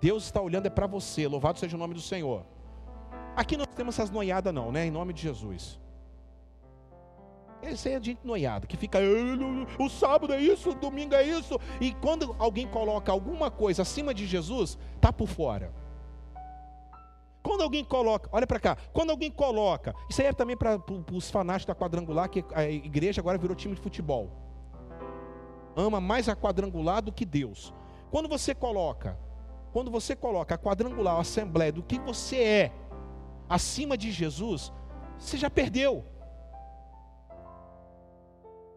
[0.00, 1.26] Deus está olhando é para você.
[1.28, 2.44] Louvado seja o nome do Senhor.
[3.36, 4.86] Aqui não temos essas noiadas, não, né?
[4.86, 5.80] Em nome de Jesus.
[7.62, 8.98] Esse é gente noiada, que fica,
[9.78, 11.58] o sábado é isso, o domingo é isso.
[11.80, 15.72] E quando alguém coloca alguma coisa acima de Jesus, está por fora.
[17.44, 21.30] Quando alguém coloca, olha para cá, quando alguém coloca, isso aí é também para os
[21.30, 24.30] fanáticos da quadrangular, que a igreja agora virou time de futebol.
[25.76, 27.74] Ama mais a quadrangular do que Deus.
[28.10, 29.18] Quando você coloca,
[29.74, 32.72] quando você coloca a quadrangular, a assembleia do que você é,
[33.46, 34.72] acima de Jesus,
[35.18, 36.02] você já perdeu.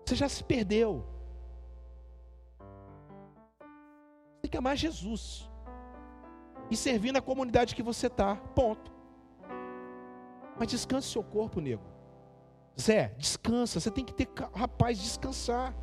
[0.06, 1.08] Você já se perdeu.
[4.42, 5.47] Tem que amar Jesus
[6.70, 8.36] e servir na comunidade que você está.
[8.36, 8.92] Ponto.
[10.58, 11.84] Mas descanse seu corpo, nego.
[12.80, 13.80] Zé, descansa.
[13.80, 15.76] Você tem que ter, rapaz, descansar.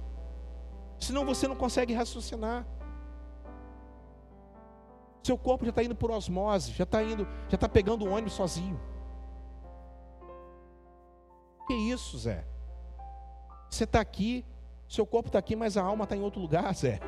[0.99, 2.67] Senão você não consegue raciocinar.
[5.23, 8.35] Seu corpo já está indo por osmose, já está indo, já está pegando o ônibus
[8.35, 8.79] sozinho.
[11.67, 12.45] Que isso, Zé?
[13.71, 14.45] Você está aqui,
[14.87, 17.01] seu corpo está aqui, mas a alma está em outro lugar, Zé.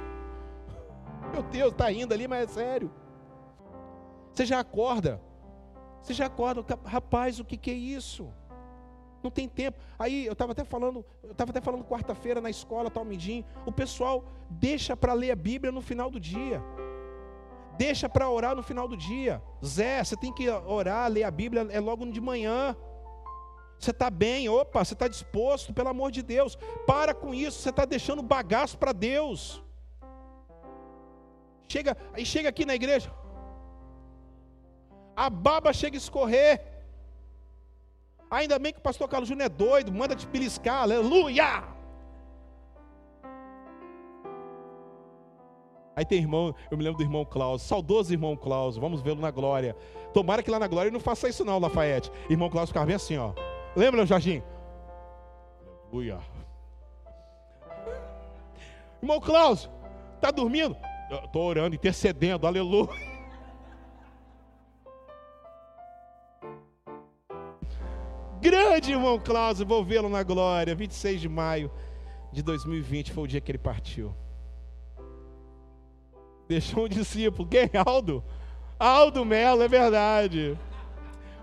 [1.30, 2.90] Meu Deus, está indo ali, mas é sério.
[4.36, 5.18] Você já acorda.
[6.02, 8.30] Você já acorda, rapaz, o que, que é isso?
[9.22, 9.78] Não tem tempo.
[9.98, 14.24] Aí eu estava até falando, eu estava até falando quarta-feira na escola, Talmidim, o pessoal
[14.50, 16.62] deixa para ler a Bíblia no final do dia.
[17.78, 19.42] Deixa para orar no final do dia.
[19.64, 22.76] Zé, você tem que orar, ler a Bíblia é logo de manhã.
[23.78, 26.56] Você está bem, opa, você está disposto, pelo amor de Deus.
[26.86, 29.62] Para com isso, você está deixando bagaço para Deus.
[31.66, 33.10] Chega, aí chega aqui na igreja,
[35.16, 36.62] a baba chega a escorrer.
[38.30, 41.64] Ainda bem que o pastor Carlos Júnior é doido, manda te beliscar, aleluia!
[45.94, 49.30] Aí tem irmão, eu me lembro do irmão Klaus, saudoso irmão Klaus, vamos vê-lo na
[49.30, 49.74] glória.
[50.12, 52.12] Tomara que lá na glória ele não faça isso não, Lafayette.
[52.28, 53.32] Irmão Klaus ficava bem assim, ó.
[53.74, 54.44] Lembra, Jorginho?
[55.86, 56.18] Aleluia.
[59.00, 59.70] Irmão Klaus,
[60.20, 60.76] tá dormindo?
[61.24, 63.15] Estou orando, intercedendo, aleluia.
[68.46, 70.72] Grande irmão Klaus, vou vê-lo na glória.
[70.72, 71.68] 26 de maio
[72.32, 74.14] de 2020 foi o dia que ele partiu.
[76.46, 77.48] Deixou um discípulo.
[77.48, 77.68] Quem?
[77.84, 78.22] Aldo?
[78.78, 80.56] Aldo Melo, é verdade.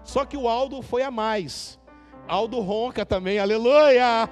[0.06, 1.78] Só que o Aldo foi a mais.
[2.26, 4.30] Aldo ronca também, aleluia!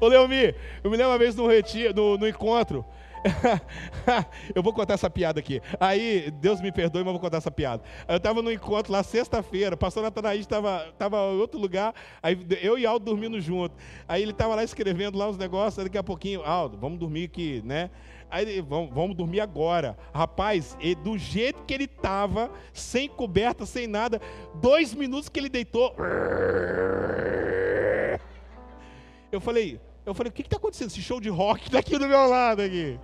[0.00, 2.86] Ô Leomi, eu me lembro uma vez no, retiro, no, no encontro,
[4.54, 5.60] eu vou contar essa piada aqui.
[5.78, 7.82] Aí, Deus me perdoe, mas vou contar essa piada.
[8.06, 12.38] Eu estava no encontro lá sexta-feira, o pastor Natanaí estava tava em outro lugar, aí
[12.62, 13.74] eu e Aldo dormindo junto.
[14.06, 17.62] Aí ele estava lá escrevendo lá uns negócios, daqui a pouquinho, Aldo, vamos dormir aqui,
[17.64, 17.90] né?
[18.30, 19.96] Aí vamos, vamos dormir agora.
[20.12, 24.20] Rapaz, e do jeito que ele estava, sem coberta, sem nada,
[24.54, 25.94] dois minutos que ele deitou.
[29.32, 30.88] Eu falei, eu falei, o que está acontecendo?
[30.88, 32.98] Esse show de rock está aqui do meu lado aqui.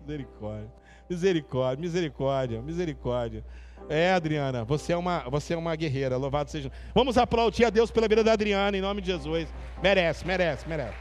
[0.00, 0.72] Misericórdia,
[1.08, 3.44] misericórdia, misericórdia, misericórdia.
[3.88, 6.70] É, Adriana, você é uma, você é uma guerreira, louvado seja.
[6.92, 9.48] Vamos aplaudir a Deus pela vida da Adriana, em nome de Jesus.
[9.80, 10.96] Merece, merece, merece.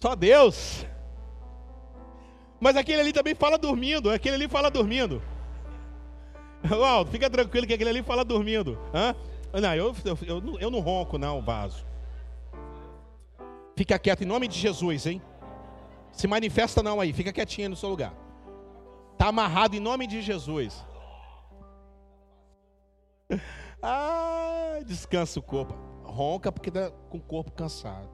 [0.00, 0.86] Só Deus.
[2.60, 4.10] Mas aquele ali também fala dormindo.
[4.10, 5.20] Aquele ali fala dormindo.
[6.70, 8.78] Aldo, fica tranquilo que aquele ali fala dormindo.
[8.94, 9.14] Hã?
[9.60, 11.84] Não, eu, eu, eu, eu não ronco, não, vaso.
[13.76, 15.22] Fica quieto em nome de Jesus, hein?
[16.12, 18.12] Se manifesta não aí, fica quietinho no seu lugar.
[19.16, 20.84] Tá amarrado em nome de Jesus.
[23.82, 25.72] Ah, descansa o corpo.
[26.04, 28.10] Ronca porque tá com o corpo cansado.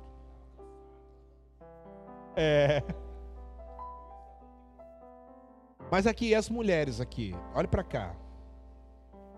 [2.37, 2.85] É.
[5.91, 7.35] Mas aqui, as mulheres aqui?
[7.53, 8.15] Olha para cá.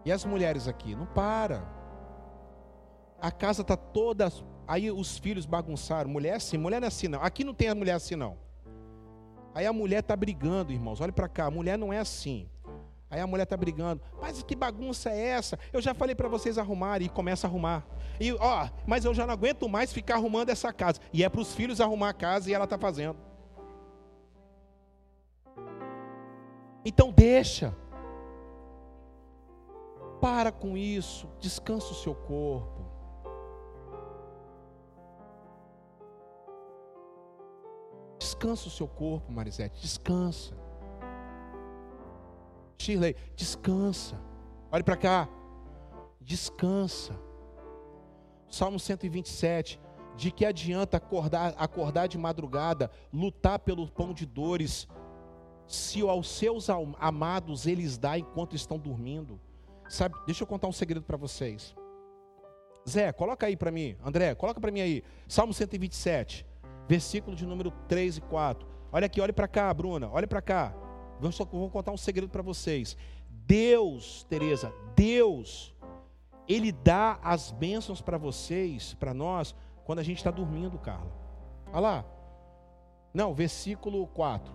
[0.08, 0.94] E as mulheres aqui?
[0.94, 1.62] Não para.
[3.20, 4.32] A casa tá toda.
[4.66, 6.08] Aí os filhos bagunçaram.
[6.08, 7.22] Mulher é assim, mulher não é assim não.
[7.22, 8.38] Aqui não tem a mulher assim não.
[9.54, 11.02] Aí a mulher tá brigando, irmãos.
[11.02, 11.44] Olha para cá.
[11.44, 12.48] A mulher não é assim.
[13.10, 14.00] Aí a mulher tá brigando.
[14.18, 15.58] Mas que bagunça é essa?
[15.74, 17.86] Eu já falei para vocês arrumarem e começa a arrumar.
[18.18, 21.00] E ó, mas eu já não aguento mais ficar arrumando essa casa.
[21.12, 23.18] E é para os filhos arrumar a casa e ela tá fazendo.
[26.82, 27.76] Então deixa.
[30.20, 31.28] Para com isso.
[31.40, 32.88] Descansa o seu corpo.
[38.18, 39.80] Descansa o seu corpo, Marisete.
[39.80, 40.56] Descansa.
[42.78, 44.20] Shirley, descansa.
[44.70, 45.28] Olhe para cá.
[46.20, 47.18] Descansa.
[48.48, 49.80] Salmo 127.
[50.16, 54.88] De que adianta acordar, acordar de madrugada, lutar pelo pão de dores,
[55.66, 59.40] se aos seus amados eles dá enquanto estão dormindo?
[59.88, 61.74] Sabe, deixa eu contar um segredo para vocês.
[62.88, 63.96] Zé, coloca aí para mim.
[64.04, 65.02] André, coloca para mim aí.
[65.26, 66.46] Salmo 127,
[66.88, 68.66] versículo de número 3 e 4.
[68.92, 70.74] Olha aqui, olhe para cá, Bruna, olhe para cá.
[71.20, 72.96] Eu só vou contar um segredo para vocês.
[73.30, 75.74] Deus, Teresa, Deus,
[76.46, 81.10] Ele dá as bênçãos para vocês, para nós, quando a gente está dormindo, Carla.
[81.72, 82.04] Olha lá.
[83.12, 84.52] Não, versículo 4.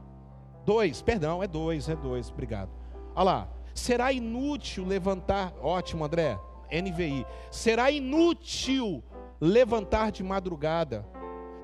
[0.65, 2.71] 2, perdão, é 2, é 2, obrigado.
[3.15, 3.53] Olha lá.
[3.74, 6.38] Será inútil levantar, ótimo André,
[6.71, 7.26] NVI.
[7.51, 9.03] Será inútil
[9.41, 11.05] levantar de madrugada,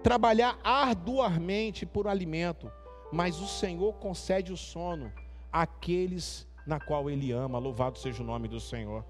[0.04, 2.72] trabalhar arduamente por alimento,
[3.12, 5.12] mas o Senhor concede o sono
[5.52, 7.60] àqueles na qual Ele ama.
[7.60, 9.06] Louvado seja o nome do Senhor.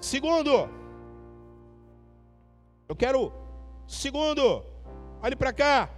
[0.00, 0.68] Segundo,
[2.88, 3.32] eu quero,
[3.86, 4.64] segundo,
[5.22, 5.88] olhe para cá.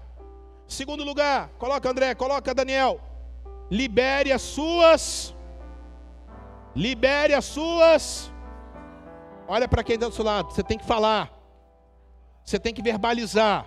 [0.66, 3.00] Segundo lugar, coloca André, coloca Daniel.
[3.70, 5.34] Libere as suas.
[6.74, 8.32] Libere as suas.
[9.46, 11.30] Olha para quem está do seu lado, você tem que falar.
[12.44, 13.66] Você tem que verbalizar.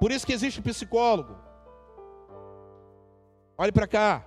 [0.00, 1.36] Por isso que existe psicólogo.
[3.58, 4.24] Olhe para cá.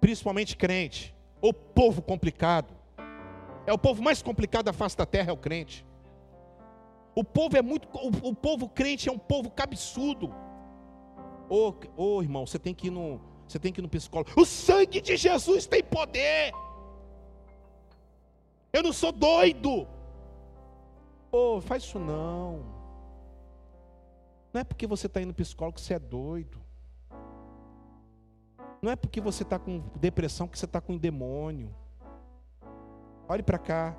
[0.00, 1.14] Principalmente crente.
[1.40, 2.74] O povo complicado.
[3.66, 5.84] É o povo mais complicado da face da terra, é o crente.
[7.14, 7.88] O povo é muito.
[7.94, 10.32] O, o povo crente é um povo cabeçudo.
[11.48, 13.20] Ô, oh, oh, irmão, você tem que ir no.
[13.46, 14.30] Você tem que ir no psicólogo.
[14.36, 16.52] O sangue de Jesus tem poder.
[18.72, 19.86] Eu não sou doido.
[21.30, 22.64] Ô, oh, faz isso não.
[24.52, 26.58] Não é porque você está indo no psicólogo que você é doido.
[28.82, 31.74] Não é porque você está com depressão que você está com demônio.
[33.28, 33.96] Olhe para cá.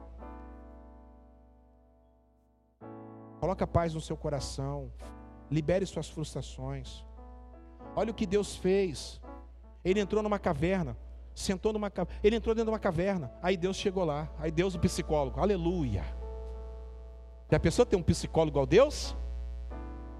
[3.39, 4.91] Coloca paz no seu coração.
[5.49, 7.06] Libere suas frustrações.
[7.97, 9.19] Olha o que Deus fez.
[9.83, 10.95] Ele entrou numa caverna,
[11.33, 11.91] sentou numa
[12.23, 13.31] ele entrou dentro de uma caverna.
[13.41, 14.29] Aí Deus chegou lá.
[14.37, 15.39] Aí Deus o psicólogo.
[15.39, 16.05] Aleluia.
[17.49, 19.17] Já pensou ter um psicólogo igual Deus?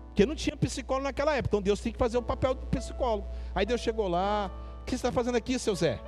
[0.08, 1.50] Porque não tinha psicólogo naquela época.
[1.50, 3.28] Então Deus tem que fazer o papel do psicólogo.
[3.54, 4.50] Aí Deus chegou lá.
[4.82, 6.00] O que você está fazendo aqui, seu Zé?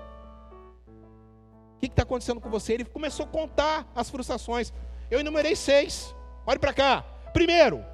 [1.75, 2.73] O que está acontecendo com você?
[2.73, 4.73] Ele começou a contar as frustrações.
[5.11, 6.15] Eu enumerei seis.
[6.47, 7.03] Olhe para cá.
[7.31, 7.85] Primeiro,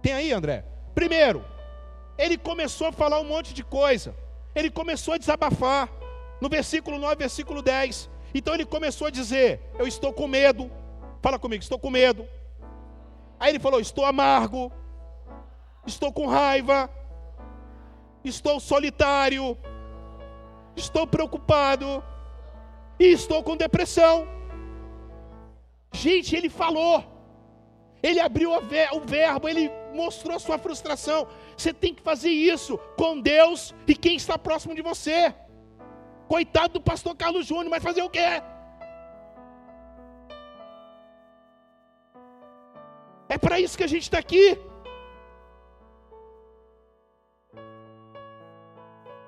[0.00, 0.64] tem aí, André?
[0.94, 1.44] Primeiro,
[2.16, 4.14] ele começou a falar um monte de coisa.
[4.54, 5.88] Ele começou a desabafar.
[6.40, 8.10] No versículo 9, versículo 10.
[8.34, 10.70] Então ele começou a dizer: Eu estou com medo.
[11.22, 12.26] Fala comigo, estou com medo.
[13.38, 14.72] Aí ele falou: Estou amargo
[15.86, 16.90] estou com raiva,
[18.24, 19.56] estou solitário,
[20.76, 22.02] estou preocupado,
[22.96, 24.26] E estou com depressão.
[25.92, 27.02] Gente, ele falou.
[28.00, 31.26] Ele abriu o verbo, ele mostrou sua frustração.
[31.56, 35.34] Você tem que fazer isso com Deus e quem está próximo de você.
[36.28, 38.42] Coitado do pastor Carlos Júnior, mas fazer o quê?
[43.28, 44.58] É para isso que a gente está aqui.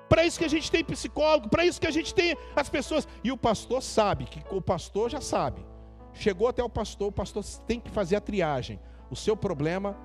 [0.09, 3.07] Para isso que a gente tem psicólogo, para isso que a gente tem as pessoas.
[3.23, 5.65] E o pastor sabe, que o pastor já sabe.
[6.13, 8.79] Chegou até o pastor, o pastor tem que fazer a triagem.
[9.11, 9.95] O seu problema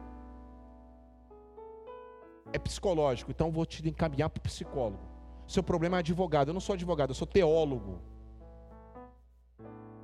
[2.52, 5.02] é psicológico, então vou te encaminhar para o psicólogo.
[5.46, 6.48] Seu problema é advogado.
[6.48, 8.00] Eu não sou advogado, eu sou teólogo.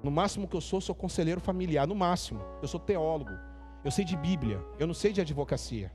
[0.03, 1.87] No máximo que eu sou, sou conselheiro familiar.
[1.87, 3.33] No máximo, eu sou teólogo.
[3.85, 5.93] Eu sei de Bíblia, eu não sei de advocacia.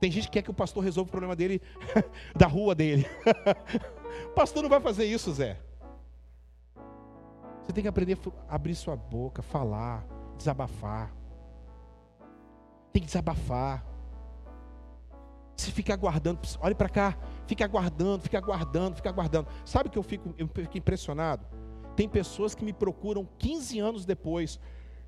[0.00, 1.60] Tem gente que quer que o pastor resolva o problema dele
[2.36, 3.06] da rua dele.
[4.26, 5.58] o pastor não vai fazer isso, Zé.
[7.62, 8.18] Você tem que aprender
[8.48, 11.12] a abrir sua boca, falar, desabafar.
[12.92, 13.84] Tem que desabafar.
[15.58, 19.48] Se fica aguardando, olhe para cá, fica aguardando, fica aguardando, fica aguardando.
[19.64, 21.44] Sabe que eu fico, eu fico impressionado?
[21.96, 24.60] Tem pessoas que me procuram 15 anos depois.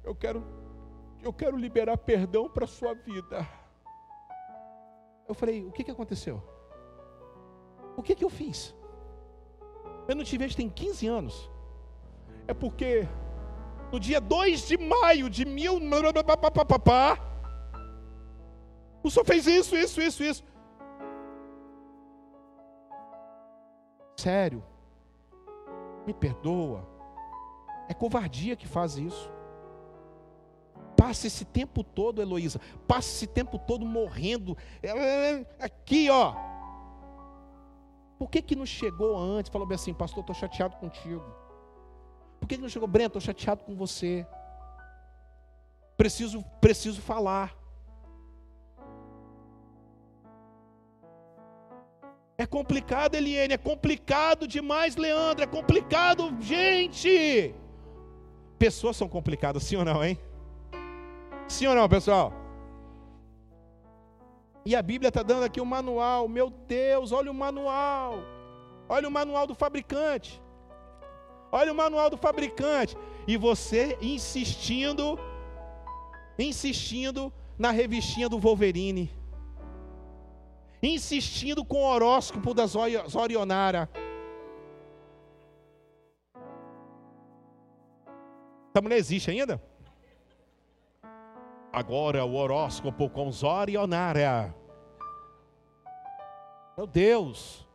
[0.03, 0.45] Eu quero,
[1.23, 3.49] eu quero liberar perdão para sua vida.
[5.29, 6.43] Eu falei, o que, que aconteceu?
[7.97, 8.75] O que, que eu fiz?
[10.09, 11.49] Eu não te vejo tem 15 anos.
[12.49, 13.07] É porque
[13.93, 15.79] no dia 2 de maio de mil.
[19.03, 20.45] O senhor fez isso, isso, isso, isso.
[24.17, 24.63] Sério.
[26.07, 26.87] Me perdoa.
[27.89, 29.31] É covardia que faz isso.
[30.97, 32.61] Passa esse tempo todo, Heloísa.
[32.87, 34.57] Passa esse tempo todo morrendo.
[35.59, 36.35] Aqui, ó.
[38.19, 39.51] Por que, que não chegou antes?
[39.51, 41.25] Falou bem assim, pastor, estou chateado contigo.
[42.39, 42.87] Por que, que não chegou?
[42.87, 44.27] Breno, estou chateado com você.
[45.97, 47.57] Preciso, preciso falar.
[52.41, 57.55] É complicado, Eliane, é complicado demais, Leandro, é complicado, gente.
[58.59, 60.19] Pessoas são complicadas, sim ou não, hein?
[61.47, 62.33] Sim ou não, pessoal?
[64.65, 66.29] E a Bíblia está dando aqui o um manual.
[66.29, 68.21] Meu Deus, olha o manual.
[68.89, 70.41] Olha o manual do fabricante.
[71.53, 72.97] Olha o manual do fabricante.
[73.27, 75.19] E você insistindo,
[76.39, 79.20] insistindo na revistinha do Wolverine
[80.83, 83.89] insistindo com o horóscopo da Zorionara.
[88.73, 89.61] Essa mulher existe ainda?
[91.73, 94.55] Agora o horóscopo com Zorionara.
[96.77, 97.69] Meu Deus.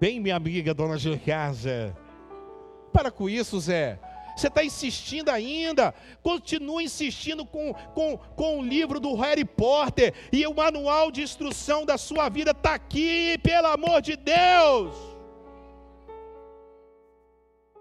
[0.00, 1.96] Bem, minha amiga, dona Gilcasa.
[2.92, 4.00] Para com isso, Zé.
[4.38, 5.92] Você está insistindo ainda?
[6.22, 11.84] Continua insistindo com, com, com o livro do Harry Potter e o manual de instrução
[11.84, 14.94] da sua vida está aqui, pelo amor de Deus.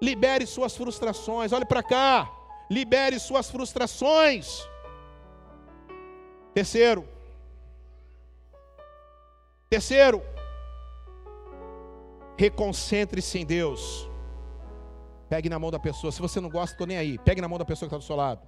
[0.01, 2.28] Libere suas frustrações, olhe para cá.
[2.72, 4.68] Libere suas frustrações.
[6.55, 7.08] Terceiro.
[9.70, 10.24] Terceiro.
[12.36, 14.07] Reconcentre-se em Deus.
[15.30, 16.11] Pegue na mão da pessoa.
[16.11, 17.17] Se você não gosta, estou nem aí.
[17.17, 18.41] Pegue na mão da pessoa que está do seu lado.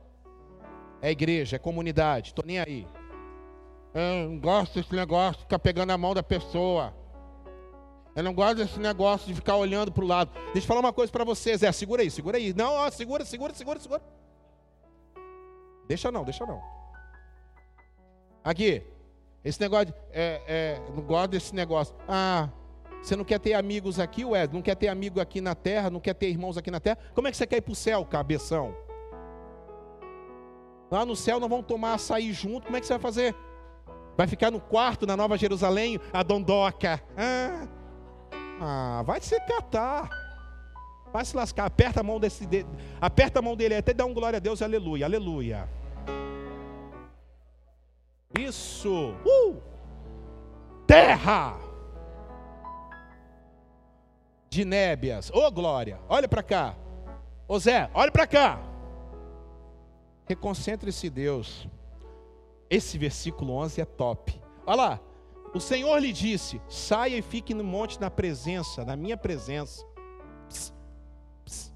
[1.01, 2.87] É igreja, é comunidade, estou nem aí.
[3.93, 6.93] Eu não gosto desse negócio de ficar pegando a mão da pessoa.
[8.15, 10.31] Eu não gosto desse negócio de ficar olhando para o lado.
[10.53, 11.63] Deixa eu falar uma coisa para vocês.
[11.63, 12.53] É, segura aí, segura aí.
[12.53, 14.01] Não, ó, segura, segura, segura, segura.
[15.87, 16.61] Deixa não, deixa não.
[18.43, 18.83] Aqui,
[19.43, 21.95] esse negócio, de, é, é, não gosto desse negócio.
[22.07, 22.49] Ah,
[23.01, 24.47] você não quer ter amigos aqui, ué?
[24.51, 25.89] Não quer ter amigo aqui na terra?
[25.89, 26.97] Não quer ter irmãos aqui na terra?
[27.13, 28.75] Como é que você quer ir para o céu, cabeção?
[30.91, 33.35] Lá no céu nós vamos tomar açaí junto, como é que você vai fazer?
[34.17, 37.01] Vai ficar no quarto na Nova Jerusalém, a dondoca.
[37.15, 37.67] Ah,
[38.59, 40.09] ah vai se catar.
[41.13, 41.65] Vai se lascar.
[41.65, 42.45] Aperta a mão desse.
[42.45, 42.65] De...
[42.99, 45.69] Aperta a mão dele até dá um glória a Deus, aleluia, aleluia.
[48.37, 49.15] Isso.
[49.25, 49.57] Uh!
[50.85, 51.68] Terra
[54.49, 55.29] de nébias.
[55.29, 56.75] Ô oh, glória, olha para cá.
[57.47, 58.59] Ô Zé, olha para cá.
[60.27, 61.67] Reconcentre-se, Deus.
[62.69, 64.39] Esse versículo 11 é top.
[64.65, 64.99] Olha lá.
[65.53, 69.83] O Senhor lhe disse: saia e fique no monte na presença, na minha presença.
[70.47, 70.73] Pss,
[71.43, 71.73] pss.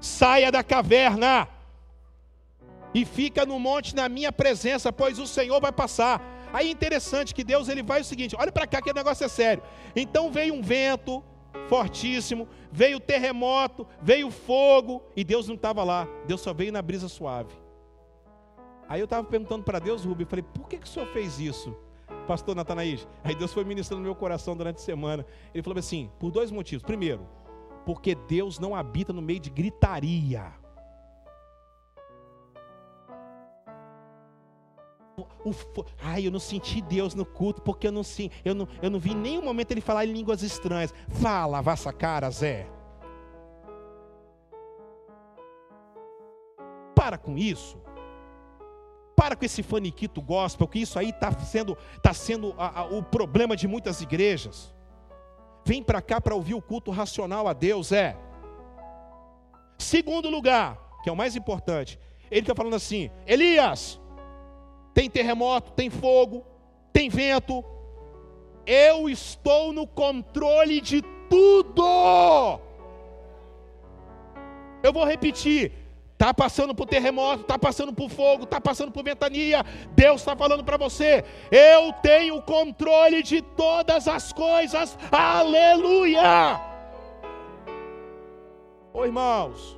[0.00, 1.48] Saia da caverna
[2.92, 6.22] e fica no monte na minha presença, pois o Senhor vai passar.
[6.52, 9.24] Aí é interessante que Deus ele vai o seguinte: olha para cá que o negócio
[9.24, 9.62] é sério.
[9.96, 11.24] Então veio um vento,
[11.68, 17.08] fortíssimo, veio terremoto, veio fogo, e Deus não estava lá, Deus só veio na brisa
[17.08, 17.54] suave.
[18.88, 21.74] Aí eu estava perguntando para Deus, Rubem, falei, por que, que o senhor fez isso?
[22.26, 25.26] Pastor Natanaís, aí Deus foi ministrando no meu coração durante a semana.
[25.52, 26.82] Ele falou assim: por dois motivos.
[26.82, 27.26] Primeiro,
[27.84, 30.52] porque Deus não habita no meio de gritaria.
[35.16, 35.52] O,
[36.02, 38.02] ai, eu não senti Deus no culto, porque eu não,
[38.44, 40.92] eu, não, eu não vi em nenhum momento ele falar em línguas estranhas.
[41.08, 42.66] Fala, vassa cara, Zé.
[46.94, 47.78] Para com isso.
[49.14, 53.02] Para com esse faniquito gospel, que isso aí está sendo, tá sendo a, a, o
[53.02, 54.74] problema de muitas igrejas.
[55.64, 58.16] Vem para cá para ouvir o culto racional a Deus, é.
[59.78, 61.98] Segundo lugar, que é o mais importante,
[62.30, 64.00] ele está falando assim: Elias,
[64.94, 66.46] tem terremoto, tem fogo,
[66.92, 67.62] tem vento.
[68.64, 72.60] Eu estou no controle de tudo.
[74.82, 75.72] Eu vou repetir.
[76.12, 79.64] Está passando por terremoto, está passando por fogo, está passando por ventania.
[79.96, 84.96] Deus está falando para você: eu tenho controle de todas as coisas.
[85.10, 86.60] Aleluia!
[88.92, 89.76] Ô irmãos,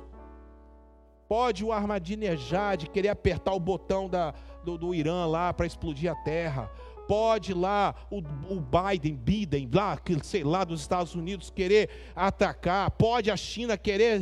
[1.27, 4.33] pode o armadinejar de querer apertar o botão da,
[4.67, 6.69] do, do Irã lá para explodir a terra.
[7.07, 12.91] Pode lá o, o Biden, Biden, lá, sei lá, dos Estados Unidos querer atacar.
[12.91, 14.19] Pode a China querer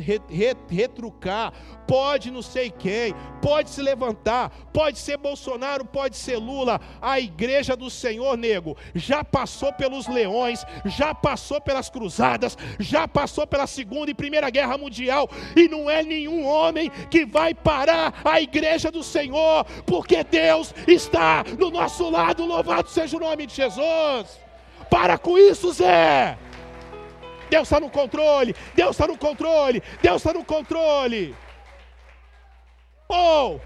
[0.68, 1.52] retrucar
[1.86, 6.80] pode não sei quem, pode se levantar, pode ser Bolsonaro, pode ser Lula.
[7.00, 13.46] A igreja do Senhor, nego, já passou pelos leões, já passou pelas cruzadas, já passou
[13.46, 18.40] pela Segunda e Primeira Guerra Mundial, e não é nenhum homem que vai parar a
[18.40, 22.44] igreja do Senhor, porque Deus está no nosso lado.
[22.44, 24.40] Louvado seja o nome de Jesus.
[24.90, 26.38] Para com isso, Zé.
[27.48, 31.34] Deus está no controle, Deus está no controle, Deus está no controle.
[33.08, 33.60] Ou, oh,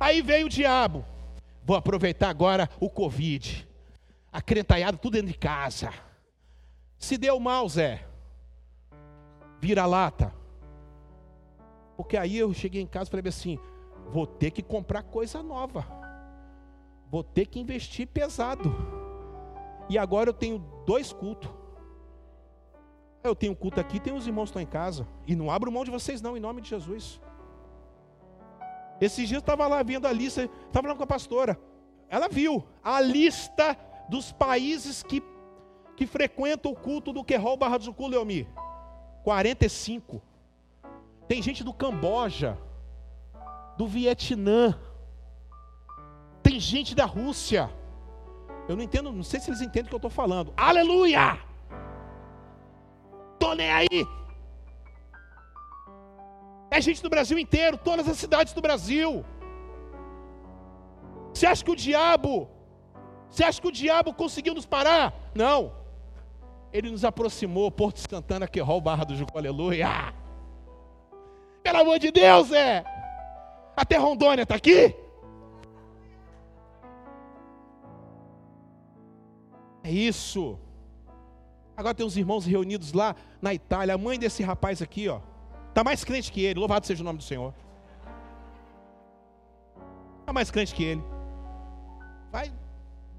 [0.00, 1.04] aí veio o diabo.
[1.64, 3.68] Vou aproveitar agora o Covid.
[4.32, 5.92] Acrentaiado tudo dentro de casa.
[6.98, 8.04] Se deu mal, Zé.
[9.60, 10.34] Vira lata.
[11.96, 13.58] Porque aí eu cheguei em casa e falei assim:
[14.08, 15.86] vou ter que comprar coisa nova.
[17.10, 18.74] Vou ter que investir pesado.
[19.88, 21.50] E agora eu tenho dois cultos.
[23.22, 25.06] Eu tenho culto aqui, tem os irmãos que estão em casa.
[25.26, 27.20] E não abro mão de vocês, não, em nome de Jesus.
[29.00, 31.58] Esses dias eu estava lá vendo a lista, estava falando com a pastora.
[32.08, 33.76] Ela viu a lista
[34.08, 35.22] dos países que,
[35.96, 38.48] que frequentam o culto do Querol Barra do Jucu, Leomi.
[39.24, 40.22] 45.
[41.26, 42.58] Tem gente do Camboja,
[43.76, 44.78] do Vietnã,
[46.48, 47.70] tem gente da Rússia.
[48.66, 50.52] Eu não entendo, não sei se eles entendem o que eu estou falando.
[50.56, 51.38] Aleluia!
[53.34, 54.06] Estou nem aí.
[56.70, 59.24] É gente do Brasil inteiro, todas as cidades do Brasil.
[61.34, 62.48] Você acha que o diabo,
[63.30, 65.12] você acha que o diabo conseguiu nos parar?
[65.34, 65.72] Não.
[66.72, 70.14] Ele nos aproximou, Porto Santana, Querol, Barra do Juco, aleluia.
[71.62, 72.84] Pelo amor de Deus, é.
[73.76, 75.07] Até Rondônia está aqui?
[79.88, 80.58] É isso.
[81.74, 83.94] Agora tem uns irmãos reunidos lá na Itália.
[83.94, 85.20] A mãe desse rapaz aqui, ó.
[85.70, 87.54] Está mais crente que ele, louvado seja o nome do Senhor.
[90.20, 91.02] Está mais crente que ele.
[92.30, 92.52] Vai,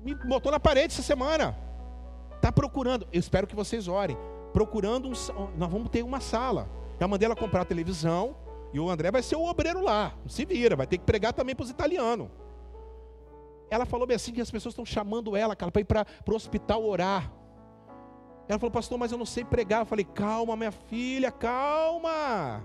[0.04, 1.58] me botou na parede essa semana.
[2.36, 4.16] Está procurando, eu espero que vocês orem.
[4.54, 5.14] Procurando um,
[5.58, 6.70] nós vamos ter uma sala.
[7.00, 8.36] Já mandei ela comprar a televisão.
[8.72, 10.14] E o André vai ser o obreiro lá.
[10.28, 12.30] Se vira, vai ter que pregar também para os italianos.
[13.70, 16.36] Ela falou bem assim que as pessoas estão chamando ela, cara, para ir para o
[16.36, 17.32] hospital orar.
[18.48, 19.82] Ela falou, pastor, mas eu não sei pregar.
[19.82, 22.64] Eu falei, calma, minha filha, calma.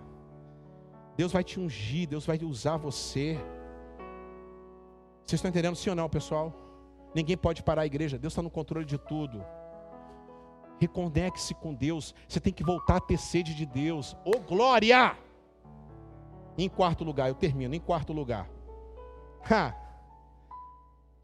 [1.17, 3.39] Deus vai te ungir, Deus vai usar você.
[5.25, 6.53] Vocês estão entendendo sim ou não, pessoal?
[7.15, 9.45] Ninguém pode parar a igreja, Deus está no controle de tudo.
[10.81, 12.15] Reconecte-se com Deus.
[12.27, 14.15] Você tem que voltar a ter sede de Deus.
[14.25, 15.17] Ô oh, glória!
[16.59, 17.75] Em quarto lugar, eu termino.
[17.75, 18.49] Em quarto lugar.
[19.51, 19.84] Ha.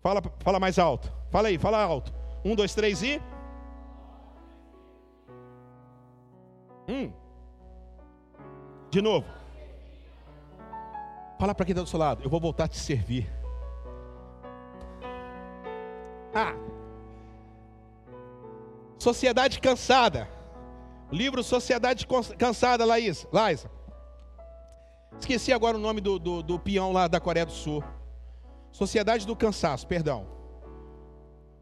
[0.02, 1.12] Fala, fala mais alto.
[1.30, 2.12] Fala aí, fala alto.
[2.44, 3.20] Um, dois, três e.
[6.88, 7.12] Hum.
[8.90, 9.26] De novo.
[11.38, 12.22] Fala para quem está do seu lado.
[12.24, 13.30] Eu vou voltar a te servir.
[16.34, 16.54] Ah.
[18.98, 20.28] Sociedade cansada.
[21.10, 22.06] Livro Sociedade
[22.38, 23.26] Cansada, Laís.
[23.32, 23.70] Laísa.
[25.18, 27.82] Esqueci agora o nome do, do, do peão lá da Coreia do Sul.
[28.72, 30.26] Sociedade do Cansaço, perdão.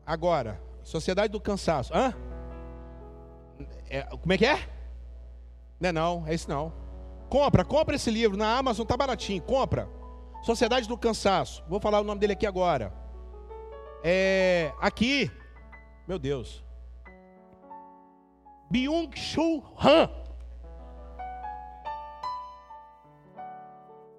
[0.07, 1.93] Agora, Sociedade do Cansaço.
[1.95, 2.15] Hã?
[3.89, 4.69] é, como é que é?
[5.81, 6.73] Não é não, é isso não.
[7.29, 9.89] Compra, compra esse livro na Amazon, tá baratinho, compra.
[10.43, 11.63] Sociedade do Cansaço.
[11.69, 12.93] Vou falar o nome dele aqui agora.
[14.03, 15.31] É, aqui,
[16.07, 16.65] meu Deus.
[18.71, 20.11] Byung-Chul Han.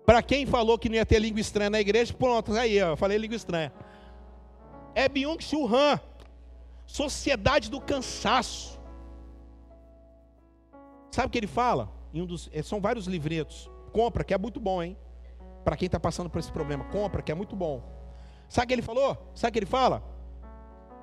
[0.10, 3.16] Para quem falou que não ia ter língua estranha na igreja, pronto, aí, eu falei
[3.16, 3.72] língua estranha.
[4.95, 5.99] É Byung-Chul Han.
[6.84, 8.82] Sociedade do Cansaço.
[11.12, 11.93] Sabe o que ele fala?
[12.12, 13.70] Um dos, é, são vários livretos.
[13.93, 14.97] Compra, que é muito bom, hein?
[15.64, 17.84] Para quem está passando por esse problema, compra, que é muito bom.
[18.49, 19.16] Sabe o que ele falou?
[19.36, 20.03] Sabe o que ele fala?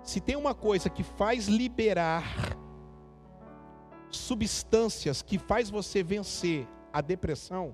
[0.02, 2.58] Se tem uma coisa que faz liberar
[4.10, 7.72] substâncias que faz você vencer a depressão,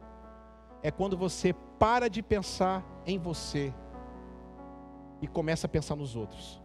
[0.82, 3.72] é quando você para de pensar em você
[5.20, 6.60] e começa a pensar nos outros.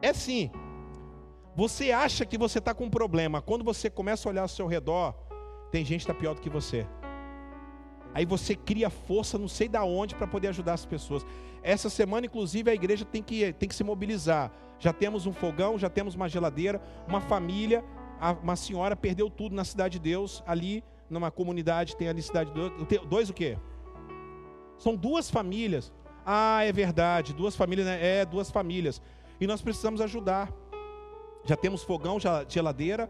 [0.00, 0.50] É assim.
[1.54, 3.40] Você acha que você está com um problema.
[3.42, 5.14] Quando você começa a olhar ao seu redor,
[5.70, 6.86] tem gente que está pior do que você.
[8.14, 11.24] Aí você cria força, não sei da onde, para poder ajudar as pessoas.
[11.62, 14.50] Essa semana, inclusive, a igreja tem que, tem que se mobilizar.
[14.78, 17.84] Já temos um fogão, já temos uma geladeira, uma família,
[18.42, 22.56] uma senhora perdeu tudo na cidade de Deus, ali numa comunidade, tem ali cidade de
[22.56, 22.72] Deus.
[23.08, 23.58] Dois o quê?
[24.78, 25.92] São duas famílias.
[26.24, 27.98] Ah, é verdade, duas famílias, né?
[28.00, 29.00] É, duas famílias.
[29.40, 30.52] E nós precisamos ajudar.
[31.44, 33.08] Já temos fogão, já geladeira.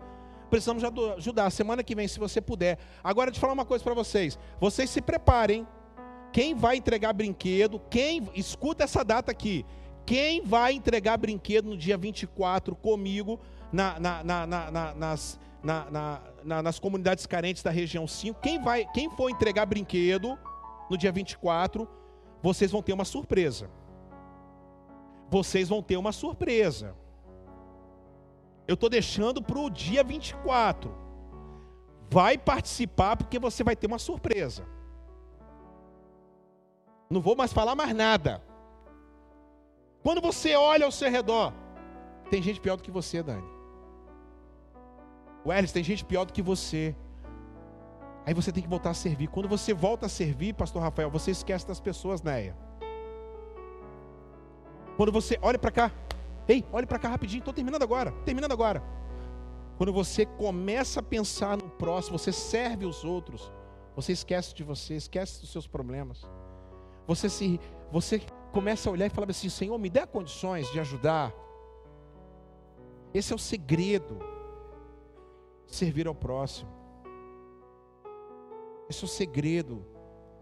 [0.50, 1.50] Precisamos ajudar.
[1.50, 2.78] Semana que vem, se você puder.
[3.02, 4.38] Agora, eu falar uma coisa para vocês.
[4.60, 5.66] Vocês se preparem.
[6.32, 8.28] Quem vai entregar brinquedo, quem.
[8.34, 9.64] Escuta essa data aqui.
[10.04, 13.38] Quem vai entregar brinquedo no dia 24 comigo
[13.72, 15.38] na, na, na, nas,
[16.44, 18.40] nas comunidades carentes da região 5?
[18.40, 20.38] Quem, vai, quem for entregar brinquedo
[20.90, 21.88] no dia 24,
[22.42, 23.70] vocês vão ter uma surpresa.
[25.30, 26.94] Vocês vão ter uma surpresa.
[28.68, 30.94] Eu estou deixando para o dia 24.
[32.10, 34.66] Vai participar porque você vai ter uma surpresa.
[37.08, 38.42] Não vou mais falar mais nada.
[40.02, 41.52] Quando você olha ao seu redor,
[42.30, 43.51] tem gente pior do que você, Dani.
[45.44, 46.94] Welles, tem gente pior do que você.
[48.24, 49.28] Aí você tem que voltar a servir.
[49.28, 52.56] Quando você volta a servir, pastor Rafael, você esquece das pessoas, Néia.
[54.96, 55.90] Quando você olha para cá,
[56.46, 58.82] ei, olhe para cá rapidinho, estou terminando agora, terminando agora.
[59.76, 63.50] Quando você começa a pensar no próximo, você serve os outros,
[63.96, 66.24] você esquece de você, esquece dos seus problemas.
[67.06, 67.58] Você se,
[67.90, 68.22] você
[68.52, 71.32] começa a olhar e falar assim: Senhor, me dê condições de ajudar.
[73.12, 74.31] Esse é o segredo.
[75.66, 76.70] Servir ao próximo.
[78.88, 79.86] Esse é o segredo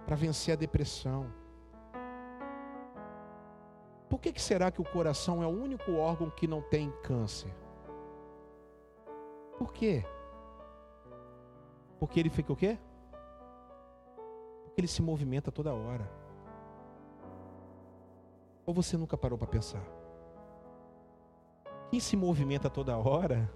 [0.04, 1.32] para vencer a depressão.
[4.08, 7.54] Por que, que será que o coração é o único órgão que não tem câncer?
[9.56, 10.04] Por quê?
[12.00, 12.76] Porque ele fica o quê?
[14.64, 16.10] Porque ele se movimenta toda hora.
[18.66, 19.84] Ou você nunca parou para pensar?
[21.90, 23.52] Quem se movimenta toda hora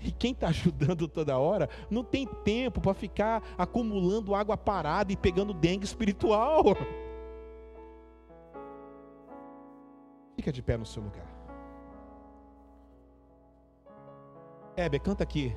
[0.00, 5.16] e quem está ajudando toda hora não tem tempo para ficar acumulando água parada e
[5.16, 6.64] pegando dengue espiritual.
[10.36, 11.26] Fica de pé no seu lugar.
[14.76, 15.56] Hebe, canta aqui.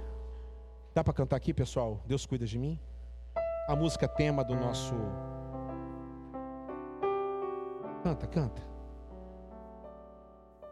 [0.95, 2.01] Dá para cantar aqui, pessoal?
[2.05, 2.79] Deus cuida de mim.
[3.67, 4.95] A música tema do nosso.
[8.01, 8.61] Canta, canta.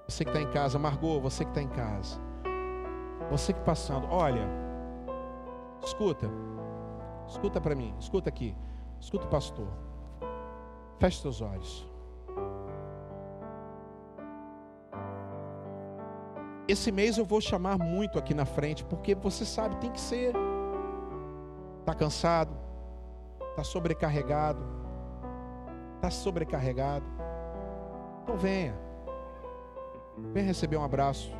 [0.07, 2.26] Você que está em casa, Margot, você que está em casa.
[3.29, 4.47] Você que passando, olha,
[5.83, 6.29] escuta,
[7.27, 8.55] escuta para mim, escuta aqui,
[8.99, 9.67] escuta o pastor.
[10.99, 11.87] Feche seus olhos.
[16.67, 20.33] Esse mês eu vou chamar muito aqui na frente, porque você sabe, tem que ser.
[21.79, 22.53] Está cansado,
[23.51, 24.61] está sobrecarregado,
[25.95, 27.05] está sobrecarregado.
[28.23, 28.77] Então venha,
[30.33, 31.31] venha receber um abraço,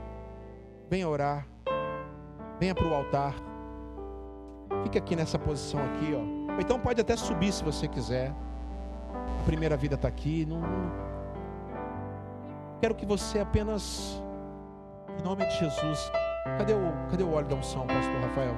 [0.90, 1.46] venha orar,
[2.60, 3.36] venha para o altar.
[4.84, 6.38] Fique aqui nessa posição aqui, ó.
[6.60, 8.34] Então pode até subir se você quiser.
[9.42, 10.46] A primeira vida está aqui.
[10.46, 10.62] Não...
[12.80, 14.22] Quero que você apenas
[15.20, 16.12] em nome de Jesus.
[16.58, 18.56] Cadê o, cadê o óleo da unção, pastor Rafael?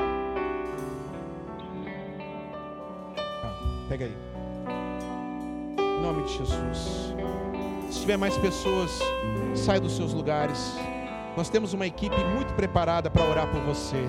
[3.44, 4.18] Ah, pega aí.
[5.78, 7.14] Em nome de Jesus.
[7.90, 9.00] Se tiver mais pessoas,
[9.56, 10.76] saia dos seus lugares.
[11.40, 14.04] Nós temos uma equipe muito preparada para orar por você.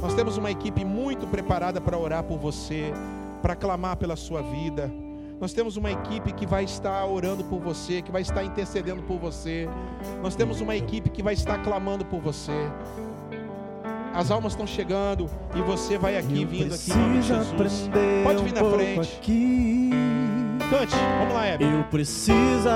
[0.00, 2.92] Nós temos uma equipe muito preparada para orar por você,
[3.42, 4.88] para clamar pela sua vida.
[5.40, 9.18] Nós temos uma equipe que vai estar orando por você, que vai estar intercedendo por
[9.18, 9.68] você.
[10.22, 12.70] Nós temos uma equipe que vai estar clamando por você.
[14.14, 17.90] As almas estão chegando e você vai aqui Eu vindo aqui em Jesus.
[18.22, 19.16] Pode vir na frente.
[19.16, 19.90] Aqui.
[20.70, 21.64] Cante, vamos lá, Hebe.
[21.64, 22.68] Eu preciso